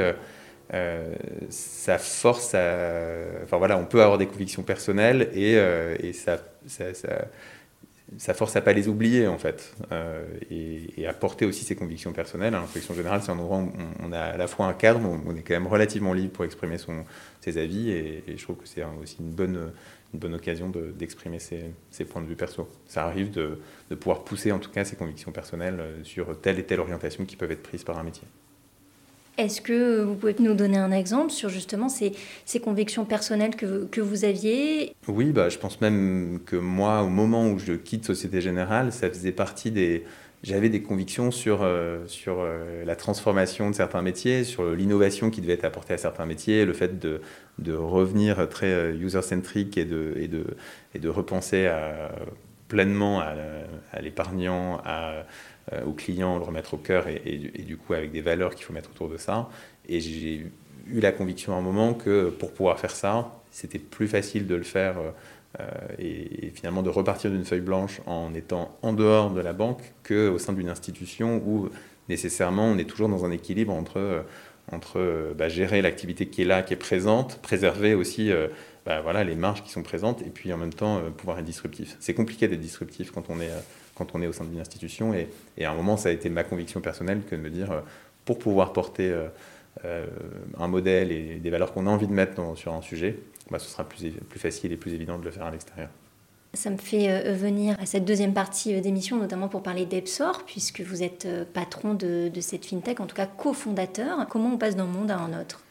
euh, 0.73 1.15
ça 1.49 1.97
force 1.97 2.53
à. 2.53 3.23
Enfin 3.43 3.57
voilà, 3.57 3.77
on 3.77 3.85
peut 3.85 4.01
avoir 4.01 4.17
des 4.17 4.27
convictions 4.27 4.63
personnelles 4.63 5.29
et, 5.33 5.55
euh, 5.55 5.95
et 5.99 6.11
ça, 6.13 6.39
force 8.33 8.55
à 8.55 8.61
pas 8.61 8.73
les 8.73 8.87
oublier 8.89 9.27
en 9.27 9.37
fait. 9.37 9.73
Euh, 9.91 10.25
et, 10.51 11.07
à 11.07 11.13
porter 11.13 11.45
aussi 11.45 11.63
ses 11.63 11.75
convictions 11.75 12.11
personnelles. 12.11 12.53
À 12.53 12.59
l'inspection 12.59 12.93
générale, 12.93 13.21
c'est 13.23 13.31
un 13.31 13.39
endroit 13.39 13.59
où 13.59 13.71
on, 14.03 14.11
a 14.11 14.19
à 14.19 14.37
la 14.37 14.47
fois 14.47 14.65
un 14.65 14.73
cadre, 14.73 14.99
on, 14.99 15.35
est 15.35 15.41
quand 15.41 15.53
même 15.53 15.67
relativement 15.67 16.11
libre 16.11 16.33
pour 16.33 16.43
exprimer 16.43 16.77
ses 17.41 17.57
avis 17.57 17.91
et, 17.91 18.23
je 18.35 18.43
trouve 18.43 18.57
que 18.57 18.67
c'est 18.67 18.83
aussi 19.01 19.17
une 19.19 19.31
bonne, 19.31 19.71
occasion 20.33 20.69
d'exprimer 20.69 21.39
ses, 21.39 22.05
points 22.05 22.21
de 22.21 22.27
vue 22.27 22.35
perso. 22.35 22.67
Ça 22.87 23.05
arrive 23.05 23.31
de 23.31 23.57
pouvoir 23.95 24.25
pousser 24.25 24.51
en 24.51 24.59
tout 24.59 24.69
cas 24.69 24.83
ses 24.83 24.97
convictions 24.97 25.31
personnelles 25.31 25.81
sur 26.03 26.37
telle 26.41 26.59
et 26.59 26.63
telle 26.63 26.81
orientation 26.81 27.23
qui 27.23 27.37
peuvent 27.37 27.51
être 27.51 27.63
prises 27.63 27.85
par 27.85 27.97
un 27.97 28.03
métier. 28.03 28.27
Est-ce 29.37 29.61
que 29.61 30.01
vous 30.01 30.15
pouvez 30.15 30.35
nous 30.39 30.55
donner 30.55 30.77
un 30.77 30.91
exemple 30.91 31.31
sur 31.31 31.49
justement 31.49 31.89
ces, 31.89 32.13
convictions 32.59 33.05
personnelles 33.05 33.55
que, 33.55 33.85
que, 33.85 34.01
vous 34.01 34.25
aviez? 34.25 34.95
Oui, 35.07 35.31
bah, 35.31 35.49
je 35.49 35.59
pense 35.59 35.79
même 35.79 36.39
que 36.43 36.55
moi, 36.55 37.03
au 37.03 37.09
moment 37.09 37.47
où 37.47 37.59
je 37.59 37.73
quitte 37.73 38.03
Société 38.03 38.41
Générale, 38.41 38.91
ça 38.91 39.09
faisait 39.09 39.31
partie 39.31 39.69
des... 39.71 40.03
J'avais 40.43 40.69
des 40.69 40.83
convictions 40.83 41.31
sur, 41.31 41.61
euh, 41.63 42.05
sur 42.05 42.37
euh, 42.39 42.85
la 42.85 42.95
transformation 42.95 43.69
de 43.69 43.75
certains 43.75 44.03
métiers, 44.03 44.43
sur 44.43 44.71
l'innovation 44.71 45.31
qui 45.31 45.41
devait 45.41 45.53
être 45.53 45.65
apportée 45.65 45.93
à 45.93 45.97
certains 45.97 46.27
métiers, 46.27 46.63
le 46.63 46.73
fait 46.73 46.99
de, 46.99 47.21
de 47.57 47.73
revenir 47.73 48.47
très 48.47 48.71
euh, 48.71 48.93
user-centric 48.93 49.77
et 49.77 49.85
de, 49.85 50.13
et, 50.15 50.27
de, 50.27 50.45
et 50.93 50.99
de 50.99 51.09
repenser 51.09 51.69
pleinement 52.67 53.19
à, 53.19 53.33
à 53.91 54.01
l'épargnant, 54.01 54.79
à 54.85 55.25
euh, 55.73 55.83
aux 55.83 55.91
clients, 55.91 56.37
le 56.37 56.45
remettre 56.45 56.75
au 56.75 56.77
cœur 56.77 57.09
et, 57.09 57.21
et, 57.25 57.63
du 57.63 57.75
coup 57.75 57.93
avec 57.93 58.13
des 58.13 58.21
valeurs 58.21 58.55
qu'il 58.55 58.63
faut 58.63 58.71
mettre 58.71 58.89
autour 58.89 59.09
de 59.09 59.17
ça. 59.17 59.49
Et 59.89 59.99
j'ai 59.99 60.45
eu 60.87 60.99
la 61.01 61.11
conviction 61.11 61.53
à 61.53 61.57
un 61.57 61.61
moment 61.61 61.93
que 61.93 62.29
pour 62.29 62.53
pouvoir 62.53 62.79
faire 62.79 62.91
ça, 62.91 63.41
c'était 63.51 63.77
plus 63.79 64.07
facile 64.07 64.47
de 64.47 64.55
le 64.55 64.63
faire 64.63 64.95
euh, 65.59 65.63
et, 65.99 66.51
finalement 66.55 66.83
de 66.83 66.89
repartir 66.89 67.31
d'une 67.31 67.43
feuille 67.43 67.59
blanche 67.59 67.99
en 68.05 68.33
étant 68.33 68.77
en 68.81 68.93
dehors 68.93 69.31
de 69.31 69.41
la 69.41 69.51
banque 69.51 69.81
qu'au 70.07 70.37
sein 70.37 70.53
d'une 70.53 70.69
institution 70.69 71.43
où 71.45 71.67
nécessairement 72.07 72.63
on 72.63 72.77
est 72.77 72.89
toujours 72.89 73.09
dans 73.09 73.25
un 73.25 73.31
équilibre 73.31 73.73
entre, 73.73 73.97
euh, 73.97 74.21
entre 74.71 75.33
bah, 75.37 75.49
gérer 75.49 75.81
l'activité 75.81 76.27
qui 76.27 76.43
est 76.43 76.45
là, 76.45 76.61
qui 76.61 76.75
est 76.75 76.77
présente, 76.77 77.39
préserver 77.41 77.93
aussi 77.93 78.31
bah, 78.85 79.01
voilà, 79.01 79.25
les 79.25 79.35
marges 79.35 79.63
qui 79.63 79.71
sont 79.71 79.83
présentes 79.83 80.21
et 80.21 80.29
puis 80.29 80.53
en 80.53 80.57
même 80.57 80.73
temps 80.73 81.01
pouvoir 81.17 81.39
être 81.39 81.45
disruptif. 81.45 81.97
C'est 81.99 82.13
compliqué 82.13 82.47
d'être 82.47 82.61
disruptif 82.61 83.11
quand 83.11 83.29
on 83.29 83.41
est 83.41 83.51
quand 83.97 84.13
on 84.13 84.21
est 84.21 84.27
au 84.27 84.33
sein 84.33 84.45
d'une 84.45 84.59
institution. 84.59 85.13
Et, 85.13 85.29
à 85.63 85.71
un 85.71 85.75
moment, 85.75 85.97
ça 85.97 86.09
a 86.09 86.11
été 86.11 86.29
ma 86.29 86.43
conviction 86.43 86.81
personnelle 86.81 87.21
que 87.29 87.35
de 87.35 87.41
me 87.41 87.49
dire, 87.49 87.71
euh, 87.71 87.81
pour 88.25 88.39
pouvoir 88.39 88.73
porter 88.73 89.09
euh, 89.09 89.27
euh, 89.85 90.05
un 90.59 90.67
modèle 90.67 91.11
et 91.11 91.35
des 91.35 91.49
valeurs 91.49 91.73
qu'on 91.73 91.87
a 91.87 91.89
envie 91.89 92.07
de 92.07 92.13
mettre 92.13 92.57
sur 92.57 92.73
un 92.73 92.81
sujet, 92.81 93.17
bah, 93.49 93.59
ce 93.59 93.69
sera 93.69 93.83
plus, 93.83 94.11
facile 94.35 94.71
et 94.71 94.77
plus 94.77 94.93
évident 94.93 95.17
de 95.17 95.25
le 95.25 95.31
faire 95.31 95.45
à 95.45 95.51
l'extérieur. 95.51 95.89
Ça 96.53 96.69
me 96.69 96.77
fait 96.77 97.33
venir 97.33 97.75
à 97.79 97.85
cette 97.85 98.05
deuxième 98.05 98.33
partie 98.33 98.79
d'émission, 98.81 99.17
notamment 99.17 99.47
pour 99.47 99.61
parler 99.61 99.85
d'Epsor, 99.85 100.43
puisque 100.45 100.81
vous 100.81 101.03
êtes 101.03 101.27
patron 101.53 101.93
de, 101.93 102.29
de 102.33 102.41
cette 102.41 102.65
fintech, 102.65 102.99
en 102.99 103.05
tout 103.05 103.15
cas 103.15 103.27
cofondateur. 103.27 104.25
Comment 104.29 104.53
on 104.53 104.57
passe 104.57 104.75
d'un 104.75 104.85
monde 104.85 105.11
à 105.11 105.17
un 105.17 105.39
autre? 105.39 105.61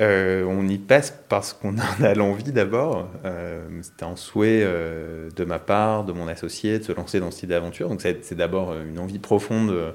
Euh, 0.00 0.44
on 0.44 0.66
y 0.68 0.78
passe 0.78 1.22
parce 1.28 1.52
qu'on 1.52 1.76
en 2.00 2.04
a 2.04 2.14
l'envie 2.14 2.52
d'abord. 2.52 3.08
Euh, 3.24 3.66
c'était 3.82 4.04
un 4.04 4.16
souhait 4.16 4.62
euh, 4.64 5.28
de 5.36 5.44
ma 5.44 5.58
part, 5.58 6.04
de 6.04 6.12
mon 6.12 6.28
associé, 6.28 6.78
de 6.78 6.84
se 6.84 6.92
lancer 6.92 7.20
dans 7.20 7.30
ce 7.30 7.40
type 7.40 7.50
d'aventure. 7.50 7.88
Donc 7.88 8.00
c'est 8.00 8.34
d'abord 8.34 8.74
une 8.74 8.98
envie 8.98 9.18
profonde 9.18 9.94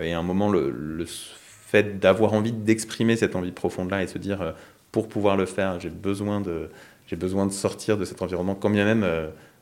et 0.00 0.12
à 0.12 0.18
un 0.18 0.22
moment 0.22 0.50
le, 0.50 1.04
fait 1.06 1.98
d'avoir 1.98 2.32
envie 2.32 2.52
d'exprimer 2.52 3.16
cette 3.16 3.36
envie 3.36 3.52
profonde-là 3.52 4.02
et 4.02 4.06
se 4.06 4.18
dire 4.18 4.54
pour 4.92 5.08
pouvoir 5.08 5.36
le 5.36 5.46
faire, 5.46 5.78
j'ai 5.80 5.90
besoin 5.90 6.40
de 6.40 6.70
besoin 7.12 7.46
de 7.46 7.52
sortir 7.52 7.96
de 7.96 8.04
cet 8.04 8.22
environnement. 8.22 8.54
Quand 8.54 8.70
bien 8.70 8.84
même 8.84 9.06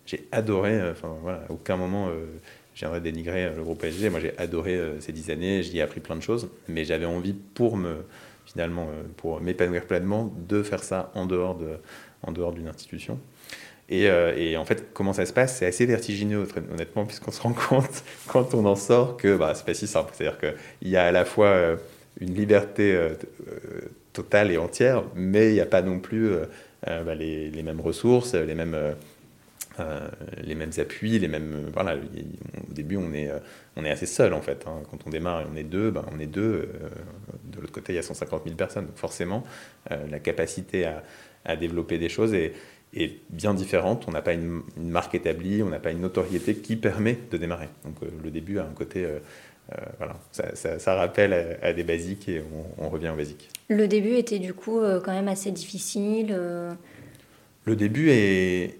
j'ai 0.06 0.26
adoré, 0.32 0.80
enfin 0.90 1.14
voilà, 1.22 1.44
à 1.48 1.52
aucun 1.52 1.76
moment 1.76 2.08
j'aimerais 2.74 3.00
dénigrer 3.00 3.50
le 3.54 3.62
groupe 3.62 3.80
PSG. 3.80 4.08
Moi 4.08 4.20
j'ai 4.20 4.36
adoré 4.38 4.80
ces 5.00 5.12
dix 5.12 5.30
années, 5.30 5.62
j'y 5.62 5.78
ai 5.78 5.82
appris 5.82 6.00
plein 6.00 6.16
de 6.16 6.22
choses, 6.22 6.48
mais 6.68 6.84
j'avais 6.84 7.06
envie 7.06 7.34
pour 7.34 7.76
me 7.76 8.04
finalement, 8.46 8.88
euh, 8.90 9.02
pour 9.16 9.40
m'épanouir 9.40 9.86
pleinement, 9.86 10.32
de 10.48 10.62
faire 10.62 10.82
ça 10.82 11.10
en 11.14 11.26
dehors, 11.26 11.56
de, 11.56 11.78
en 12.22 12.32
dehors 12.32 12.52
d'une 12.52 12.68
institution. 12.68 13.18
Et, 13.88 14.08
euh, 14.08 14.34
et, 14.36 14.56
en 14.56 14.64
fait, 14.64 14.92
comment 14.94 15.12
ça 15.12 15.26
se 15.26 15.32
passe? 15.32 15.58
C'est 15.58 15.66
assez 15.66 15.84
vertigineux, 15.86 16.46
honnêtement, 16.72 17.04
puisqu'on 17.04 17.30
se 17.30 17.40
rend 17.40 17.52
compte, 17.68 18.02
quand 18.26 18.54
on 18.54 18.64
en 18.64 18.76
sort, 18.76 19.16
que 19.16 19.36
bah, 19.36 19.52
c'est 19.54 19.66
pas 19.66 19.74
si 19.74 19.86
simple. 19.86 20.12
C'est-à-dire 20.14 20.38
qu'il 20.38 20.88
y 20.88 20.96
a 20.96 21.04
à 21.04 21.12
la 21.12 21.24
fois 21.24 21.48
euh, 21.48 21.76
une 22.20 22.34
liberté 22.34 22.96
totale 24.12 24.52
et 24.52 24.56
entière, 24.56 25.02
mais 25.16 25.50
il 25.50 25.54
n'y 25.54 25.60
a 25.60 25.66
pas 25.66 25.82
non 25.82 25.98
plus 25.98 26.30
bah, 26.86 27.14
les, 27.16 27.50
les, 27.50 27.62
mêmes 27.64 27.80
ressources, 27.80 28.34
les 28.34 28.54
mêmes 28.54 28.94
euh, 29.80 30.08
les 30.42 30.54
mêmes 30.54 30.70
appuis, 30.78 31.18
les 31.18 31.28
mêmes. 31.28 31.72
Au 31.76 32.72
début, 32.72 32.96
on 32.96 33.12
est, 33.12 33.28
euh, 33.28 33.38
on 33.76 33.84
est 33.84 33.90
assez 33.90 34.06
seul 34.06 34.32
en 34.32 34.40
fait. 34.40 34.64
Hein. 34.66 34.82
Quand 34.90 34.98
on 35.06 35.10
démarre 35.10 35.42
et 35.42 35.44
on 35.52 35.56
est 35.56 35.64
deux, 35.64 35.90
ben, 35.90 36.04
on 36.12 36.20
est 36.20 36.26
deux. 36.26 36.68
Euh, 36.82 36.88
de 37.44 37.60
l'autre 37.60 37.72
côté, 37.72 37.92
il 37.92 37.96
y 37.96 37.98
a 37.98 38.02
150 38.02 38.44
000 38.44 38.56
personnes. 38.56 38.86
Donc 38.86 38.96
forcément, 38.96 39.44
la 39.90 40.18
capacité 40.18 40.84
à, 40.84 41.02
à, 41.44 41.56
développer 41.56 41.98
des 41.98 42.08
choses 42.08 42.34
est, 42.34 42.52
est 42.94 43.18
bien 43.30 43.54
différente. 43.54 44.04
On 44.06 44.12
n'a 44.12 44.22
pas 44.22 44.32
une, 44.32 44.62
marque 44.76 45.14
établie, 45.14 45.62
on 45.62 45.70
n'a 45.70 45.80
pas 45.80 45.90
une 45.90 46.00
notoriété 46.00 46.54
qui 46.54 46.76
permet 46.76 47.18
de 47.30 47.36
démarrer. 47.36 47.68
Donc 47.84 47.96
le 48.22 48.30
début 48.30 48.58
a 48.58 48.64
un 48.64 48.72
côté 48.72 49.06
voilà, 49.98 50.16
ça, 50.30 50.94
rappelle 50.94 51.58
à, 51.62 51.72
des 51.72 51.84
basiques 51.84 52.28
et 52.28 52.42
on, 52.78 52.88
revient 52.88 53.10
aux 53.10 53.16
basiques. 53.16 53.48
Le 53.68 53.88
début 53.88 54.14
était 54.14 54.38
du 54.38 54.52
coup 54.52 54.80
quand 55.04 55.12
même 55.12 55.28
assez 55.28 55.52
difficile. 55.52 56.36
Le 57.64 57.76
début 57.76 58.10
est, 58.10 58.76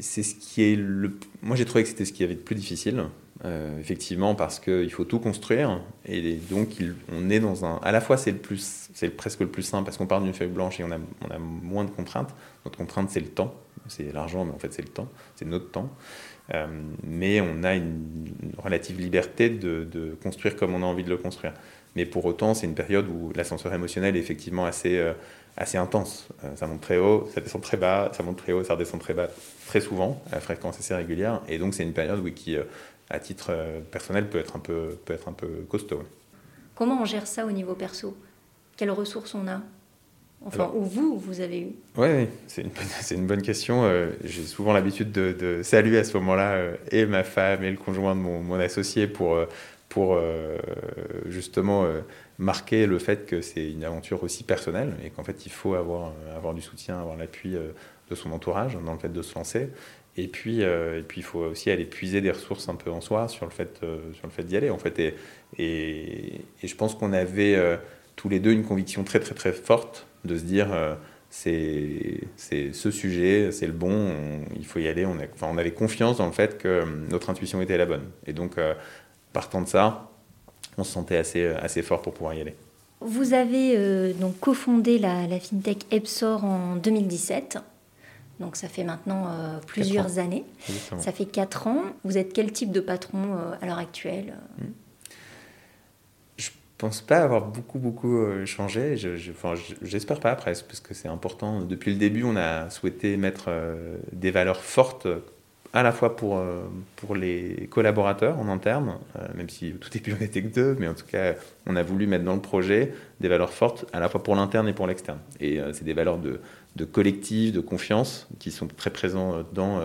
c'est 0.00 0.22
ce 0.22 0.34
qui 0.34 0.62
est 0.62 0.76
le. 0.76 1.18
Moi, 1.40 1.56
j'ai 1.56 1.64
trouvé 1.64 1.84
que 1.84 1.88
c'était 1.88 2.04
ce 2.04 2.12
qui 2.12 2.24
avait 2.24 2.34
de 2.34 2.40
plus 2.40 2.56
difficile. 2.56 3.04
Euh, 3.44 3.80
effectivement, 3.80 4.36
parce 4.36 4.60
qu'il 4.60 4.90
faut 4.92 5.04
tout 5.04 5.18
construire. 5.18 5.80
Et 6.06 6.36
donc, 6.50 6.68
on 7.12 7.28
est 7.28 7.40
dans 7.40 7.64
un. 7.64 7.80
À 7.82 7.90
la 7.90 8.00
fois, 8.00 8.16
c'est 8.16 8.30
le 8.30 8.38
plus, 8.38 8.88
c'est 8.94 9.10
presque 9.10 9.40
le 9.40 9.48
plus 9.48 9.62
simple 9.62 9.84
parce 9.84 9.96
qu'on 9.96 10.06
part 10.06 10.20
d'une 10.20 10.34
feuille 10.34 10.48
blanche 10.48 10.78
et 10.78 10.84
on 10.84 10.92
a, 10.92 10.98
on 11.26 11.30
a 11.30 11.38
moins 11.38 11.84
de 11.84 11.90
contraintes. 11.90 12.34
Notre 12.64 12.78
contrainte, 12.78 13.10
c'est 13.10 13.20
le 13.20 13.28
temps. 13.28 13.54
C'est 13.88 14.12
l'argent, 14.12 14.44
mais 14.44 14.52
en 14.52 14.58
fait, 14.58 14.72
c'est 14.72 14.82
le 14.82 14.88
temps. 14.88 15.08
C'est 15.34 15.44
notre 15.44 15.70
temps. 15.70 15.90
Euh, 16.54 16.66
mais 17.04 17.40
on 17.40 17.62
a 17.64 17.74
une, 17.74 18.26
relative 18.58 19.00
liberté 19.00 19.50
de, 19.50 20.16
construire 20.22 20.56
comme 20.56 20.74
on 20.74 20.82
a 20.82 20.86
envie 20.86 21.04
de 21.04 21.10
le 21.10 21.16
construire. 21.16 21.54
Mais 21.96 22.06
pour 22.06 22.24
autant, 22.24 22.54
c'est 22.54 22.66
une 22.66 22.74
période 22.74 23.06
où 23.08 23.32
l'ascenseur 23.34 23.72
émotionnel 23.74 24.16
est 24.16 24.20
effectivement 24.20 24.64
assez. 24.64 24.98
Euh, 24.98 25.14
assez 25.56 25.78
intense. 25.78 26.28
Euh, 26.44 26.56
ça 26.56 26.66
monte 26.66 26.80
très 26.80 26.98
haut, 26.98 27.28
ça 27.34 27.40
descend 27.40 27.62
très 27.62 27.76
bas, 27.76 28.10
ça 28.12 28.22
monte 28.22 28.38
très 28.38 28.52
haut, 28.52 28.64
ça 28.64 28.74
redescend 28.74 29.00
très 29.00 29.14
bas, 29.14 29.28
très 29.66 29.80
souvent, 29.80 30.22
à 30.32 30.40
fréquence 30.40 30.78
assez 30.78 30.94
régulière. 30.94 31.40
Et 31.48 31.58
donc 31.58 31.74
c'est 31.74 31.82
une 31.82 31.92
période 31.92 32.20
oui, 32.20 32.32
qui, 32.32 32.56
euh, 32.56 32.64
à 33.10 33.18
titre 33.18 33.48
euh, 33.50 33.80
personnel, 33.80 34.28
peut 34.28 34.38
être 34.38 34.56
un 34.56 34.60
peu, 34.60 34.96
peut 35.04 35.14
être 35.14 35.28
un 35.28 35.32
peu 35.32 35.66
costaud. 35.68 36.02
Comment 36.74 37.02
on 37.02 37.04
gère 37.04 37.26
ça 37.26 37.44
au 37.46 37.50
niveau 37.50 37.74
perso? 37.74 38.16
Quelles 38.76 38.90
ressources 38.90 39.34
on 39.34 39.46
a? 39.46 39.60
Enfin, 40.44 40.72
ou 40.74 40.82
vous, 40.82 41.18
vous 41.18 41.40
avez 41.40 41.60
eu? 41.60 41.68
Oui, 41.96 42.26
c'est 42.48 42.62
une, 42.62 42.70
une, 43.20 43.26
bonne 43.28 43.42
question. 43.42 43.88
J'ai 44.24 44.42
souvent 44.42 44.72
l'habitude 44.72 45.12
de, 45.12 45.32
de, 45.32 45.62
saluer 45.62 45.98
à 45.98 46.04
ce 46.04 46.16
moment-là 46.16 46.72
et 46.90 47.06
ma 47.06 47.22
femme 47.22 47.62
et 47.62 47.70
le 47.70 47.76
conjoint 47.76 48.16
de 48.16 48.20
mon, 48.20 48.40
mon 48.40 48.58
associé 48.58 49.06
pour, 49.06 49.38
pour 49.92 50.18
justement 51.26 51.84
marquer 52.42 52.86
le 52.86 52.98
fait 52.98 53.26
que 53.26 53.40
c'est 53.40 53.70
une 53.70 53.84
aventure 53.84 54.22
aussi 54.24 54.44
personnelle 54.44 54.94
et 55.04 55.10
qu'en 55.10 55.24
fait 55.24 55.46
il 55.46 55.52
faut 55.52 55.74
avoir, 55.74 56.08
euh, 56.08 56.36
avoir 56.36 56.54
du 56.54 56.60
soutien, 56.60 57.00
avoir 57.00 57.16
l'appui 57.16 57.56
euh, 57.56 57.70
de 58.10 58.14
son 58.14 58.32
entourage 58.32 58.76
dans 58.84 58.92
le 58.92 58.98
fait 58.98 59.12
de 59.12 59.22
se 59.22 59.34
lancer. 59.34 59.68
Et 60.16 60.28
puis, 60.28 60.62
euh, 60.62 60.98
et 60.98 61.02
puis 61.02 61.20
il 61.20 61.24
faut 61.24 61.38
aussi 61.38 61.70
aller 61.70 61.86
puiser 61.86 62.20
des 62.20 62.30
ressources 62.30 62.68
un 62.68 62.74
peu 62.74 62.90
en 62.90 63.00
soi 63.00 63.28
sur 63.28 63.46
le 63.46 63.50
fait, 63.50 63.80
fait 64.30 64.42
d'y 64.42 64.56
aller. 64.58 64.68
En 64.68 64.76
fait. 64.76 64.98
Et, 64.98 65.14
et, 65.58 66.68
je 66.68 66.74
pense 66.74 66.94
qu'on 66.94 67.14
avait 67.14 67.58
tous 68.14 68.28
les 68.28 68.38
deux 68.38 68.52
une 68.52 68.64
conviction 68.64 69.04
très 69.04 69.20
très 69.20 69.34
très 69.34 69.52
forte 69.52 70.06
de 70.26 70.36
se 70.36 70.42
dire 70.42 70.68
c'est 71.30 72.20
ce 72.44 72.90
sujet, 72.90 73.52
c'est 73.52 73.66
le 73.66 73.72
bon, 73.72 74.14
il 74.54 74.66
faut 74.66 74.80
y 74.80 74.88
aller. 74.88 75.06
On, 75.06 75.16
enfin, 75.32 75.48
on 75.50 75.56
avait 75.56 75.70
confiance 75.70 76.18
dans 76.18 76.26
le 76.26 76.32
fait 76.32 76.58
que 76.58 76.84
notre 77.10 77.30
intuition 77.30 77.62
était 77.62 77.78
la 77.78 77.86
bonne. 77.86 78.10
Et 78.26 78.34
donc, 78.34 78.58
partant 79.32 79.62
de 79.62 79.68
ça, 79.68 80.10
on 80.78 80.84
se 80.84 80.92
sentait 80.92 81.16
assez, 81.16 81.42
euh, 81.42 81.56
assez 81.60 81.82
fort 81.82 82.02
pour 82.02 82.14
pouvoir 82.14 82.34
y 82.34 82.40
aller. 82.40 82.54
Vous 83.00 83.34
avez 83.34 83.76
euh, 83.76 84.12
donc 84.12 84.38
cofondé 84.38 84.98
la, 84.98 85.26
la, 85.26 85.40
fintech 85.40 85.86
Epsor 85.90 86.44
en 86.44 86.76
2017. 86.76 87.58
Donc 88.40 88.56
ça 88.56 88.68
fait 88.68 88.84
maintenant 88.84 89.26
euh, 89.28 89.58
plusieurs 89.66 90.18
années. 90.18 90.44
Ça 90.98 91.12
fait 91.12 91.26
4 91.26 91.66
ans. 91.66 91.82
Vous 92.04 92.16
êtes 92.16 92.32
quel 92.32 92.52
type 92.52 92.72
de 92.72 92.80
patron 92.80 93.36
à 93.60 93.66
l'heure 93.66 93.78
actuelle 93.78 94.34
hmm. 94.58 94.70
Je 96.36 96.50
pense 96.78 97.00
pas 97.00 97.18
avoir 97.18 97.46
beaucoup 97.46 97.78
beaucoup 97.78 98.44
changé. 98.44 98.96
J'espère 99.82 100.18
pas 100.18 100.34
presque, 100.34 100.66
parce 100.66 100.80
que 100.80 100.94
c'est 100.94 101.06
important. 101.06 101.60
Depuis 101.60 101.92
le 101.92 101.98
début, 101.98 102.24
on 102.24 102.34
a 102.34 102.70
souhaité 102.70 103.16
mettre 103.16 103.50
des 104.12 104.32
valeurs 104.32 104.62
fortes 104.62 105.06
à 105.74 105.82
la 105.82 105.92
fois 105.92 106.16
pour, 106.16 106.36
euh, 106.36 106.64
pour 106.96 107.14
les 107.14 107.68
collaborateurs 107.70 108.38
en 108.38 108.48
interne, 108.48 108.98
euh, 109.18 109.26
même 109.34 109.48
si 109.48 109.72
tout 109.72 109.88
début 109.88 110.12
on 110.12 110.20
n'était 110.20 110.42
que 110.42 110.54
deux, 110.54 110.76
mais 110.78 110.86
en 110.86 110.94
tout 110.94 111.06
cas 111.06 111.34
on 111.66 111.76
a 111.76 111.82
voulu 111.82 112.06
mettre 112.06 112.24
dans 112.24 112.34
le 112.34 112.42
projet 112.42 112.92
des 113.20 113.28
valeurs 113.28 113.52
fortes 113.52 113.86
à 113.92 114.00
la 114.00 114.08
fois 114.08 114.22
pour 114.22 114.34
l'interne 114.34 114.68
et 114.68 114.74
pour 114.74 114.86
l'externe. 114.86 115.18
Et 115.40 115.60
euh, 115.60 115.72
c'est 115.72 115.84
des 115.84 115.94
valeurs 115.94 116.18
de, 116.18 116.40
de, 116.76 116.84
collectif, 116.84 117.52
de 117.52 117.60
confiance, 117.60 118.28
qui 118.38 118.50
sont 118.50 118.66
très 118.68 118.90
présents 118.90 119.44
dans, 119.54 119.80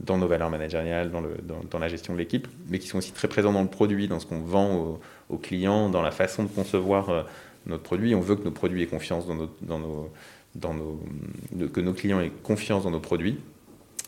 dans 0.00 0.18
nos 0.18 0.26
valeurs 0.26 0.50
managériales, 0.50 1.10
dans, 1.10 1.20
le, 1.20 1.36
dans, 1.70 1.78
la 1.78 1.88
gestion 1.88 2.14
de 2.14 2.18
l'équipe, 2.18 2.48
mais 2.68 2.80
qui 2.80 2.88
sont 2.88 2.98
aussi 2.98 3.12
très 3.12 3.28
présents 3.28 3.52
dans 3.52 3.62
le 3.62 3.68
produit, 3.68 4.08
dans 4.08 4.18
ce 4.18 4.26
qu'on 4.26 4.40
vend 4.40 4.98
aux, 5.28 5.38
clients, 5.38 5.88
dans 5.88 6.02
la 6.02 6.10
façon 6.10 6.42
de 6.42 6.48
concevoir 6.48 7.26
notre 7.66 7.82
produit. 7.82 8.14
On 8.14 8.20
veut 8.20 8.36
que 8.36 8.44
nos 8.44 8.50
produits 8.50 8.82
aient 8.82 8.86
confiance 8.86 9.26
dans 9.26 9.34
nos, 9.34 9.50
dans 9.60 9.78
nos, 9.78 10.10
dans 10.54 10.74
nos, 10.74 11.00
que 11.68 11.80
nos 11.80 11.92
clients 11.92 12.20
aient 12.20 12.32
confiance 12.42 12.84
dans 12.84 12.90
nos 12.90 13.00
produits. 13.00 13.38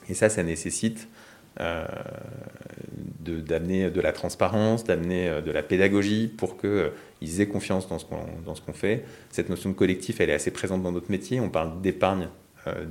Et 0.08 0.14
ça, 0.14 0.28
ça 0.28 0.42
nécessite 0.42 1.08
d'amener 3.20 3.90
de, 3.90 4.00
la 4.00 4.12
transparence, 4.12 4.84
d'amener 4.84 5.28
euh, 5.28 5.40
de 5.40 5.50
la 5.50 5.62
pédagogie 5.62 6.28
pour 6.28 6.56
qu'ils 6.56 6.70
euh, 6.70 6.90
aient 7.38 7.46
confiance 7.46 7.88
dans 7.88 7.98
ce 7.98 8.04
qu'on 8.60 8.72
fait. 8.72 9.04
Cette 9.30 9.48
notion 9.48 9.70
de 9.70 9.74
collectif, 9.74 10.20
elle 10.20 10.30
est 10.30 10.34
assez 10.34 10.50
présente 10.50 10.82
dans 10.82 10.92
notre 10.92 11.10
métier. 11.10 11.40
On 11.40 11.50
parle 11.50 11.80
d'épargne 11.80 12.28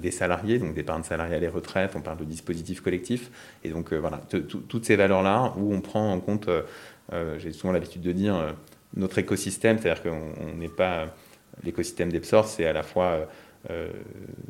des 0.02 0.10
salariés, 0.10 0.58
donc 0.58 0.74
d'épargne 0.74 1.04
salariale 1.04 1.44
et 1.44 1.48
retraite, 1.48 1.92
on 1.96 2.02
parle 2.02 2.18
de 2.18 2.24
dispositif 2.24 2.82
collectif. 2.82 3.30
Et 3.64 3.70
donc 3.70 3.94
voilà, 3.94 4.20
toutes 4.32 4.84
ces 4.84 4.96
valeurs-là, 4.96 5.54
où 5.58 5.72
on 5.72 5.80
prend 5.80 6.12
en 6.12 6.20
compte, 6.20 6.50
j'ai 7.38 7.52
souvent 7.54 7.72
l'habitude 7.72 8.02
de 8.02 8.12
dire, 8.12 8.56
notre 8.96 9.20
écosystème, 9.20 9.78
c'est-à-dire 9.78 10.02
qu'on 10.02 10.56
n'est 10.58 10.70
pas... 10.70 11.14
L'écosystème 11.64 12.12
d'Epsor, 12.12 12.48
c'est 12.48 12.66
à 12.66 12.74
la 12.74 12.82
fois 12.82 13.28
euh, 13.70 13.90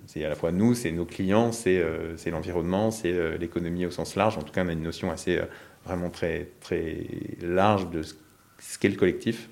c'est 0.06 0.24
à 0.24 0.30
la 0.30 0.36
fois 0.36 0.52
nous, 0.52 0.76
c'est 0.76 0.92
nos 0.92 1.06
clients, 1.06 1.52
c'est 1.52 1.80
euh, 1.80 2.16
l'environnement, 2.28 2.92
c'est 2.92 3.12
euh, 3.12 3.38
l'économie 3.38 3.86
au 3.86 3.92
sens 3.92 4.16
large. 4.16 4.38
En 4.38 4.44
tout 4.44 4.54
cas, 4.54 4.64
on 4.64 4.70
a 4.70 4.74
une 4.74 4.84
notion 4.84 5.12
assez 5.12 5.40
vraiment 5.86 6.10
très, 6.10 6.50
très 6.62 7.08
large 7.42 7.90
de 7.90 8.04
ce 8.04 8.78
qu'est 8.80 8.90
le 8.90 8.96
collectif. 8.96 9.50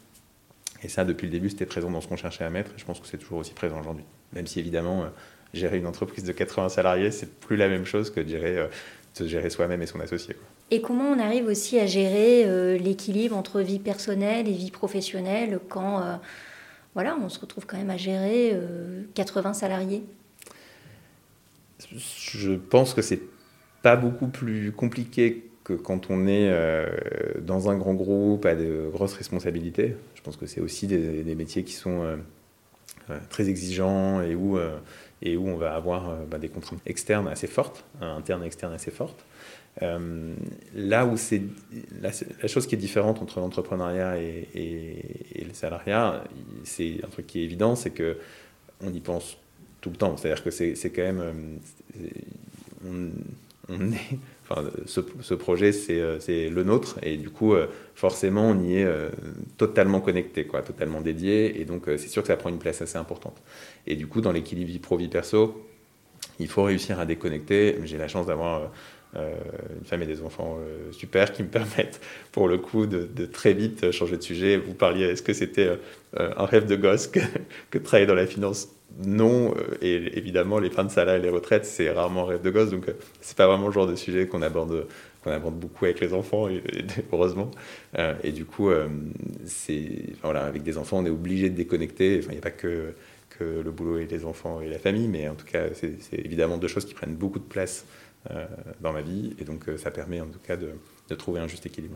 Et 0.83 0.89
ça, 0.89 1.05
depuis 1.05 1.25
le 1.25 1.31
début, 1.31 1.49
c'était 1.49 1.65
présent 1.65 1.89
dans 1.89 2.01
ce 2.01 2.07
qu'on 2.07 2.17
cherchait 2.17 2.43
à 2.43 2.49
mettre. 2.49 2.71
Et 2.71 2.77
je 2.77 2.85
pense 2.85 2.99
que 2.99 3.07
c'est 3.07 3.17
toujours 3.17 3.39
aussi 3.39 3.53
présent 3.53 3.79
aujourd'hui. 3.79 4.05
Même 4.33 4.45
si, 4.45 4.59
évidemment, 4.59 5.05
gérer 5.53 5.77
une 5.77 5.87
entreprise 5.87 6.23
de 6.23 6.33
80 6.33 6.69
salariés, 6.69 7.09
c'est 7.09 7.39
plus 7.39 7.55
la 7.55 7.67
même 7.67 7.85
chose 7.85 8.11
que 8.11 8.19
de 8.19 8.27
gérer, 8.27 8.67
gérer 9.19 9.49
soi-même 9.49 9.81
et 9.81 9.87
son 9.87 9.99
associé. 10.01 10.35
Et 10.69 10.81
comment 10.81 11.09
on 11.09 11.19
arrive 11.19 11.47
aussi 11.47 11.79
à 11.79 11.87
gérer 11.87 12.77
l'équilibre 12.77 13.35
entre 13.35 13.61
vie 13.61 13.79
personnelle 13.79 14.47
et 14.47 14.51
vie 14.51 14.69
professionnelle 14.69 15.59
quand 15.67 16.19
on 17.05 17.29
se 17.29 17.39
retrouve 17.39 17.65
quand 17.65 17.77
même 17.77 17.89
à 17.89 17.97
gérer 17.97 18.57
80 19.13 19.49
euh, 19.49 19.53
salariés. 19.53 20.03
Je 21.89 22.53
pense 22.53 22.93
que 22.93 23.01
c'est 23.01 23.21
pas 23.83 23.95
beaucoup 23.95 24.27
plus 24.27 24.71
compliqué 24.71 25.43
que 25.63 25.73
quand 25.73 26.09
on 26.09 26.27
est 26.27 26.49
euh, 26.49 26.87
dans 27.41 27.69
un 27.69 27.77
grand 27.77 27.93
groupe 27.93 28.45
à 28.45 28.55
de 28.55 28.89
grosses 28.91 29.13
responsabilités. 29.13 29.95
Je 30.15 30.21
pense 30.21 30.37
que 30.37 30.47
c'est 30.47 30.61
aussi 30.61 30.87
des, 30.87 31.35
métiers 31.35 31.63
qui 31.63 31.73
sont 31.73 32.03
euh, 32.03 33.19
très 33.29 33.49
exigeants 33.49 34.21
et 34.21 34.33
où, 34.33 34.57
et 35.21 35.37
où 35.37 35.47
on 35.47 35.55
va 35.55 35.75
avoir 35.75 36.15
bah, 36.25 36.39
des 36.39 36.49
contraintes 36.49 36.81
externes 36.85 37.27
assez 37.27 37.47
fortes, 37.47 37.85
internes 38.01 38.43
et 38.43 38.47
externes 38.47 38.73
assez 38.73 38.91
fortes. 38.91 39.23
Euh, 39.83 40.33
là 40.73 41.05
où 41.05 41.17
c'est 41.17 41.41
la, 42.01 42.11
chose 42.47 42.65
qui 42.65 42.75
est 42.75 42.79
différente 42.79 43.21
entre 43.21 43.39
l'entrepreneuriat 43.39 44.17
et, 44.17 45.45
le 45.47 45.53
salariat, 45.53 46.23
c'est 46.63 46.97
un 47.03 47.07
truc 47.07 47.27
qui 47.27 47.41
est 47.41 47.43
évident, 47.43 47.75
c'est 47.75 47.91
que 47.91 48.17
on 48.81 48.93
y 48.93 48.99
pense 48.99 49.37
tout 49.81 49.89
le 49.89 49.95
temps. 49.95 50.17
C'est-à-dire 50.17 50.43
que 50.43 50.51
c'est 50.51 50.89
quand 50.89 51.03
même, 51.03 51.59
euh, 52.85 53.09
on, 53.69 53.91
est, 53.91 54.17
enfin, 54.49 54.69
ce, 54.85 55.33
projet 55.33 55.71
euh, 55.89 56.19
c'est 56.19 56.49
le 56.49 56.63
nôtre 56.63 56.99
et 57.01 57.17
du 57.17 57.29
coup 57.29 57.53
forcément 57.95 58.49
on 58.49 58.61
y 58.61 58.77
est 58.77 58.87
totalement 59.57 60.01
connecté, 60.01 60.45
quoi, 60.45 60.61
totalement 60.61 61.01
dédié 61.01 61.61
et 61.61 61.65
donc 61.65 61.83
c'est 61.85 62.07
sûr 62.07 62.23
que 62.23 62.27
ça 62.27 62.37
prend 62.37 62.49
une 62.49 62.59
place 62.59 62.81
assez 62.81 62.97
importante. 62.97 63.41
Et 63.85 63.95
du 63.95 64.07
coup 64.07 64.21
dans 64.21 64.31
l'équilibre 64.31 64.69
vie 64.69 64.79
pro 64.79 64.97
vie 64.97 65.07
perso, 65.07 65.67
il 66.39 66.47
faut 66.47 66.63
réussir 66.63 66.99
à 66.99 67.05
déconnecter. 67.05 67.77
J'ai 67.83 67.97
la 67.97 68.07
chance 68.07 68.27
d'avoir 68.27 68.61
euh, 68.61 68.65
une 69.15 69.85
femme 69.85 70.01
et 70.01 70.05
des 70.05 70.21
enfants 70.21 70.57
euh, 70.59 70.91
super 70.91 71.31
qui 71.31 71.43
me 71.43 71.47
permettent 71.49 72.01
pour 72.31 72.47
le 72.47 72.57
coup 72.57 72.85
de, 72.85 73.25
très 73.25 73.53
vite 73.53 73.91
changer 73.91 74.17
de 74.17 74.21
sujet. 74.21 74.57
Vous 74.57 74.73
parliez, 74.73 75.05
est-ce 75.05 75.23
que 75.23 75.33
c'était 75.33 75.67
euh, 76.19 76.31
un 76.37 76.45
rêve 76.45 76.65
de 76.65 76.75
gosse 76.75 77.07
que, 77.07 77.19
de 77.71 77.79
travailler 77.79 78.07
dans 78.07 78.15
la 78.15 78.27
finance? 78.27 78.69
Non, 78.99 79.53
et 79.81 80.17
évidemment, 80.17 80.59
les 80.59 80.69
fins 80.69 80.85
de 80.85 80.89
salaire 80.89 81.15
et 81.15 81.21
les 81.21 81.29
retraites, 81.29 81.65
c'est 81.65 81.91
rarement 81.91 82.23
un 82.23 82.29
rêve 82.29 82.41
de 82.41 82.49
gosse, 82.49 82.71
donc 82.71 82.85
c'est 83.21 83.37
pas 83.37 83.45
vraiment 83.45 83.67
le 83.67 83.73
genre 83.73 83.85
de 83.85 83.95
sujet 83.95 84.27
qu'on 84.27 84.41
aborde, 84.41 84.87
qu'on 85.23 85.29
aborde 85.29 85.55
beaucoup 85.55 85.85
avec 85.85 85.99
les 85.99 86.13
enfants, 86.13 86.47
heureusement. 87.11 87.51
et 88.23 88.31
du 88.31 88.45
coup, 88.45 88.71
voilà, 90.23 90.45
avec 90.45 90.63
des 90.63 90.77
enfants, 90.79 90.99
on 90.99 91.05
est 91.05 91.11
obligé 91.11 91.49
de 91.49 91.55
déconnecter. 91.55 92.21
Il 92.23 92.29
n'y 92.29 92.37
a 92.37 92.41
pas 92.41 92.49
que, 92.49 92.95
le 93.39 93.69
boulot 93.69 93.99
et 93.99 94.07
les 94.07 94.25
enfants 94.25 94.61
et 94.61 94.69
la 94.69 94.79
famille, 94.79 95.07
mais 95.07 95.27
en 95.27 95.35
tout 95.35 95.45
cas, 95.45 95.65
c'est, 95.73 95.93
évidemment 96.13 96.57
deux 96.57 96.69
choses 96.69 96.85
qui 96.85 96.95
prennent 96.95 97.15
beaucoup 97.15 97.39
de 97.39 97.43
place 97.43 97.85
euh, 97.85 98.06
dans 98.81 98.93
ma 98.93 99.01
vie. 99.01 99.35
Et 99.39 99.43
donc, 99.43 99.67
euh, 99.67 99.77
ça 99.77 99.91
permet 99.91 100.21
en 100.21 100.27
tout 100.27 100.39
cas 100.45 100.57
de, 100.57 100.71
de 101.09 101.15
trouver 101.15 101.39
un 101.39 101.47
juste 101.47 101.65
équilibre. 101.65 101.95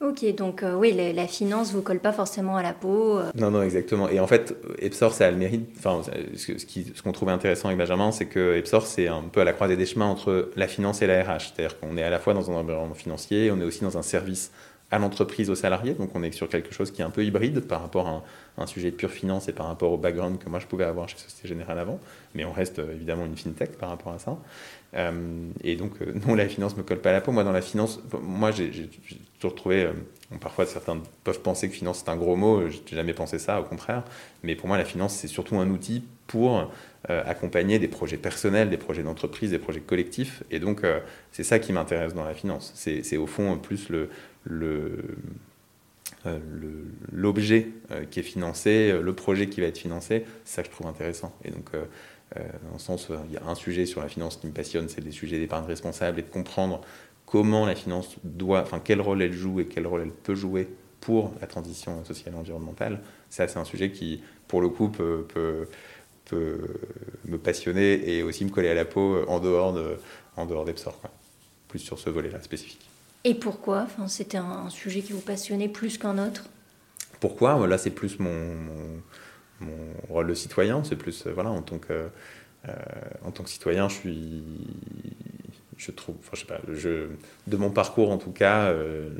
Ok, 0.00 0.24
donc 0.34 0.64
euh, 0.64 0.74
oui, 0.74 0.92
la, 1.14 1.26
finance 1.28 1.70
ne 1.70 1.76
vous 1.76 1.82
colle 1.82 2.00
pas 2.00 2.12
forcément 2.12 2.56
à 2.56 2.62
la 2.62 2.72
peau. 2.72 3.20
Non, 3.36 3.52
non, 3.52 3.62
exactement. 3.62 4.08
Et 4.08 4.18
en 4.18 4.26
fait, 4.26 4.56
Epsor, 4.80 5.12
ça 5.12 5.28
a 5.28 5.30
le 5.30 5.36
mérite. 5.36 5.68
Enfin, 5.78 6.02
ce, 6.34 6.58
ce 6.58 7.02
qu'on 7.02 7.12
trouvait 7.12 7.30
intéressant 7.30 7.68
avec 7.68 7.78
Benjamin, 7.78 8.10
c'est 8.10 8.26
que 8.26 8.56
Epsor, 8.56 8.84
c'est 8.84 9.06
un 9.06 9.22
peu 9.22 9.40
à 9.40 9.44
la 9.44 9.52
croisée 9.52 9.76
des 9.76 9.86
chemins 9.86 10.06
entre 10.06 10.50
la 10.56 10.66
finance 10.66 11.02
et 11.02 11.06
la 11.06 11.22
RH. 11.22 11.52
C'est-à-dire 11.54 11.78
qu'on 11.78 11.96
est 11.96 12.02
à 12.02 12.10
la 12.10 12.18
fois 12.18 12.34
dans 12.34 12.50
un 12.50 12.54
environnement 12.54 12.94
financier, 12.94 13.52
on 13.52 13.60
est 13.60 13.64
aussi 13.64 13.84
dans 13.84 13.96
un 13.96 14.02
service 14.02 14.50
à 14.92 14.98
l'entreprise, 14.98 15.48
aux 15.50 15.54
salariés. 15.54 15.94
Donc 15.94 16.10
on 16.14 16.22
est 16.22 16.30
sur 16.30 16.48
quelque 16.48 16.72
chose 16.72 16.90
qui 16.90 17.00
est 17.00 17.04
un 17.04 17.10
peu 17.10 17.24
hybride 17.24 17.60
par 17.60 17.80
rapport 17.80 18.06
à 18.06 18.22
un, 18.62 18.66
sujet 18.66 18.90
de 18.90 18.96
pure 18.96 19.10
finance 19.10 19.48
et 19.48 19.52
par 19.52 19.66
rapport 19.66 19.90
au 19.90 19.96
background 19.96 20.38
que 20.38 20.48
moi 20.48 20.60
je 20.60 20.66
pouvais 20.66 20.84
avoir 20.84 21.08
chez 21.08 21.16
Société 21.16 21.48
Générale 21.48 21.78
avant. 21.78 21.98
Mais 22.34 22.44
on 22.44 22.52
reste 22.52 22.78
euh, 22.78 22.94
évidemment 22.94 23.24
une 23.24 23.36
fintech 23.36 23.78
par 23.78 23.88
rapport 23.88 24.12
à 24.12 24.18
ça. 24.18 24.36
Euh, 24.94 25.48
et 25.64 25.76
donc 25.76 25.94
euh, 26.02 26.12
non, 26.26 26.34
la 26.34 26.46
finance 26.46 26.76
me 26.76 26.82
colle 26.82 27.00
pas 27.00 27.08
à 27.08 27.14
la 27.14 27.20
peau. 27.22 27.32
Moi 27.32 27.42
dans 27.42 27.52
la 27.52 27.62
finance, 27.62 28.00
moi 28.20 28.50
j'ai 28.50 28.70
toujours 29.40 29.54
trouvé, 29.54 29.88
parfois 30.40 30.66
certains 30.66 31.00
peuvent 31.24 31.40
penser 31.40 31.70
que 31.70 31.74
finance 31.74 32.02
c'est 32.04 32.10
un 32.10 32.16
gros 32.16 32.36
mot, 32.36 32.68
je 32.68 32.76
n'ai 32.76 32.82
jamais 32.90 33.14
pensé 33.14 33.38
ça, 33.38 33.60
au 33.60 33.64
contraire. 33.64 34.04
Mais 34.42 34.54
pour 34.56 34.68
moi 34.68 34.76
la 34.76 34.84
finance 34.84 35.14
c'est 35.14 35.28
surtout 35.28 35.56
un 35.56 35.70
outil 35.70 36.04
pour 36.26 36.70
accompagner 37.08 37.78
des 37.78 37.88
projets 37.88 38.16
personnels, 38.16 38.70
des 38.70 38.76
projets 38.76 39.02
d'entreprise, 39.02 39.50
des 39.50 39.58
projets 39.58 39.80
collectifs. 39.80 40.44
Et 40.50 40.60
donc 40.60 40.82
c'est 41.32 41.42
ça 41.42 41.58
qui 41.58 41.72
m'intéresse 41.72 42.14
dans 42.14 42.24
la 42.24 42.32
finance. 42.32 42.72
C'est 42.74 43.16
au 43.16 43.26
fond 43.26 43.58
plus 43.58 43.88
le 43.88 44.08
euh, 46.26 46.38
l'objet 47.10 47.68
euh, 47.90 48.04
qui 48.04 48.20
est 48.20 48.22
financé, 48.22 48.92
euh, 48.92 49.02
le 49.02 49.12
projet 49.12 49.48
qui 49.48 49.60
va 49.60 49.66
être 49.66 49.78
financé, 49.78 50.24
ça 50.44 50.62
je 50.62 50.70
trouve 50.70 50.86
intéressant. 50.86 51.34
Et 51.44 51.50
donc, 51.50 51.70
dans 52.34 52.72
le 52.72 52.78
sens, 52.78 53.08
il 53.26 53.34
y 53.34 53.36
a 53.36 53.44
un 53.46 53.54
sujet 53.54 53.84
sur 53.84 54.00
la 54.00 54.08
finance 54.08 54.38
qui 54.38 54.46
me 54.46 54.52
passionne, 54.52 54.88
c'est 54.88 55.02
les 55.02 55.10
sujets 55.10 55.38
d'épargne 55.38 55.66
responsable 55.66 56.20
et 56.20 56.22
de 56.22 56.28
comprendre 56.28 56.80
comment 57.26 57.66
la 57.66 57.74
finance 57.74 58.16
doit, 58.24 58.62
enfin, 58.62 58.80
quel 58.82 59.02
rôle 59.02 59.20
elle 59.20 59.34
joue 59.34 59.60
et 59.60 59.66
quel 59.66 59.86
rôle 59.86 60.00
elle 60.00 60.12
peut 60.12 60.34
jouer 60.34 60.66
pour 61.00 61.34
la 61.42 61.46
transition 61.46 62.02
sociale 62.06 62.32
et 62.34 62.38
environnementale. 62.38 63.00
Ça, 63.28 63.48
c'est 63.48 63.58
un 63.58 63.64
sujet 63.64 63.90
qui, 63.90 64.22
pour 64.48 64.62
le 64.62 64.70
coup, 64.70 64.88
peut, 64.88 65.26
peut, 65.34 65.68
me 67.26 67.36
passionner 67.36 68.16
et 68.16 68.22
aussi 68.22 68.46
me 68.46 68.50
coller 68.50 68.70
à 68.70 68.74
la 68.74 68.86
peau 68.86 69.22
en 69.28 69.38
dehors, 69.38 69.74
de, 69.74 69.98
en 70.38 70.46
dehors 70.46 70.64
d'Epsor, 70.64 70.98
plus 71.68 71.80
sur 71.80 71.98
ce 71.98 72.08
volet-là 72.08 72.40
spécifique. 72.40 72.91
Et 73.24 73.34
pourquoi? 73.34 73.82
Enfin, 73.82 74.08
C'était 74.08 74.38
un, 74.38 74.68
sujet 74.70 75.00
qui 75.00 75.12
vous 75.12 75.20
passionnait 75.20 75.68
plus 75.68 75.98
qu'un 75.98 76.18
autre 76.18 76.44
Pourquoi? 77.20 77.66
Là, 77.66 77.78
c'est 77.78 77.90
plus 77.90 78.18
mon, 78.18 78.56
mon, 79.60 79.76
rôle 80.08 80.28
de 80.28 80.34
citoyen. 80.34 80.82
C'est 80.84 80.96
plus, 80.96 81.26
euh, 81.26 81.32
voilà, 81.32 81.50
en 81.50 81.62
tant 81.62 81.78
que, 81.78 82.08
euh, 82.68 82.72
en 83.24 83.30
tant 83.30 83.44
que 83.44 83.50
citoyen, 83.50 83.88
je 83.88 83.94
suis. 83.94 84.42
Je 85.76 85.90
trouve, 85.90 86.16
enfin, 86.20 86.30
je 86.34 86.40
sais 86.40 86.46
pas, 86.46 86.60
je, 86.72 87.08
de 87.48 87.56
mon 87.56 87.70
parcours 87.70 88.12
en 88.12 88.18
tout 88.18 88.30
cas, 88.30 88.66
euh, 88.66 89.10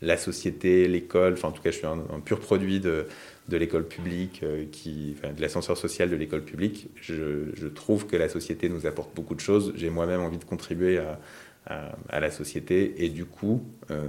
la 0.00 0.16
société, 0.16 0.86
l'école, 0.86 1.32
enfin 1.32 1.48
en 1.48 1.52
tout 1.52 1.62
cas, 1.62 1.72
je 1.72 1.78
suis 1.78 1.86
un, 1.86 2.20
pur 2.24 2.38
produit 2.38 2.78
de, 2.78 3.08
de 3.48 3.56
l'école 3.56 3.84
publique, 3.84 4.44
qui, 4.70 5.16
enfin, 5.18 5.32
de 5.32 5.40
l'ascenseur 5.40 5.76
social 5.76 6.08
de 6.08 6.14
l'école 6.14 6.42
publique. 6.42 6.88
Je, 6.94 7.50
je, 7.54 7.66
trouve 7.66 8.06
que 8.06 8.16
la 8.16 8.28
société 8.28 8.68
nous 8.68 8.86
apporte 8.86 9.12
beaucoup 9.16 9.34
de 9.34 9.40
choses. 9.40 9.72
J'ai 9.74 9.90
moi-même 9.90 10.20
envie 10.20 10.38
de 10.38 10.44
contribuer 10.44 10.98
à, 10.98 11.18
à, 11.66 12.20
la 12.20 12.30
société 12.30 13.04
et 13.04 13.08
du 13.08 13.24
coup 13.24 13.62
euh, 13.90 14.08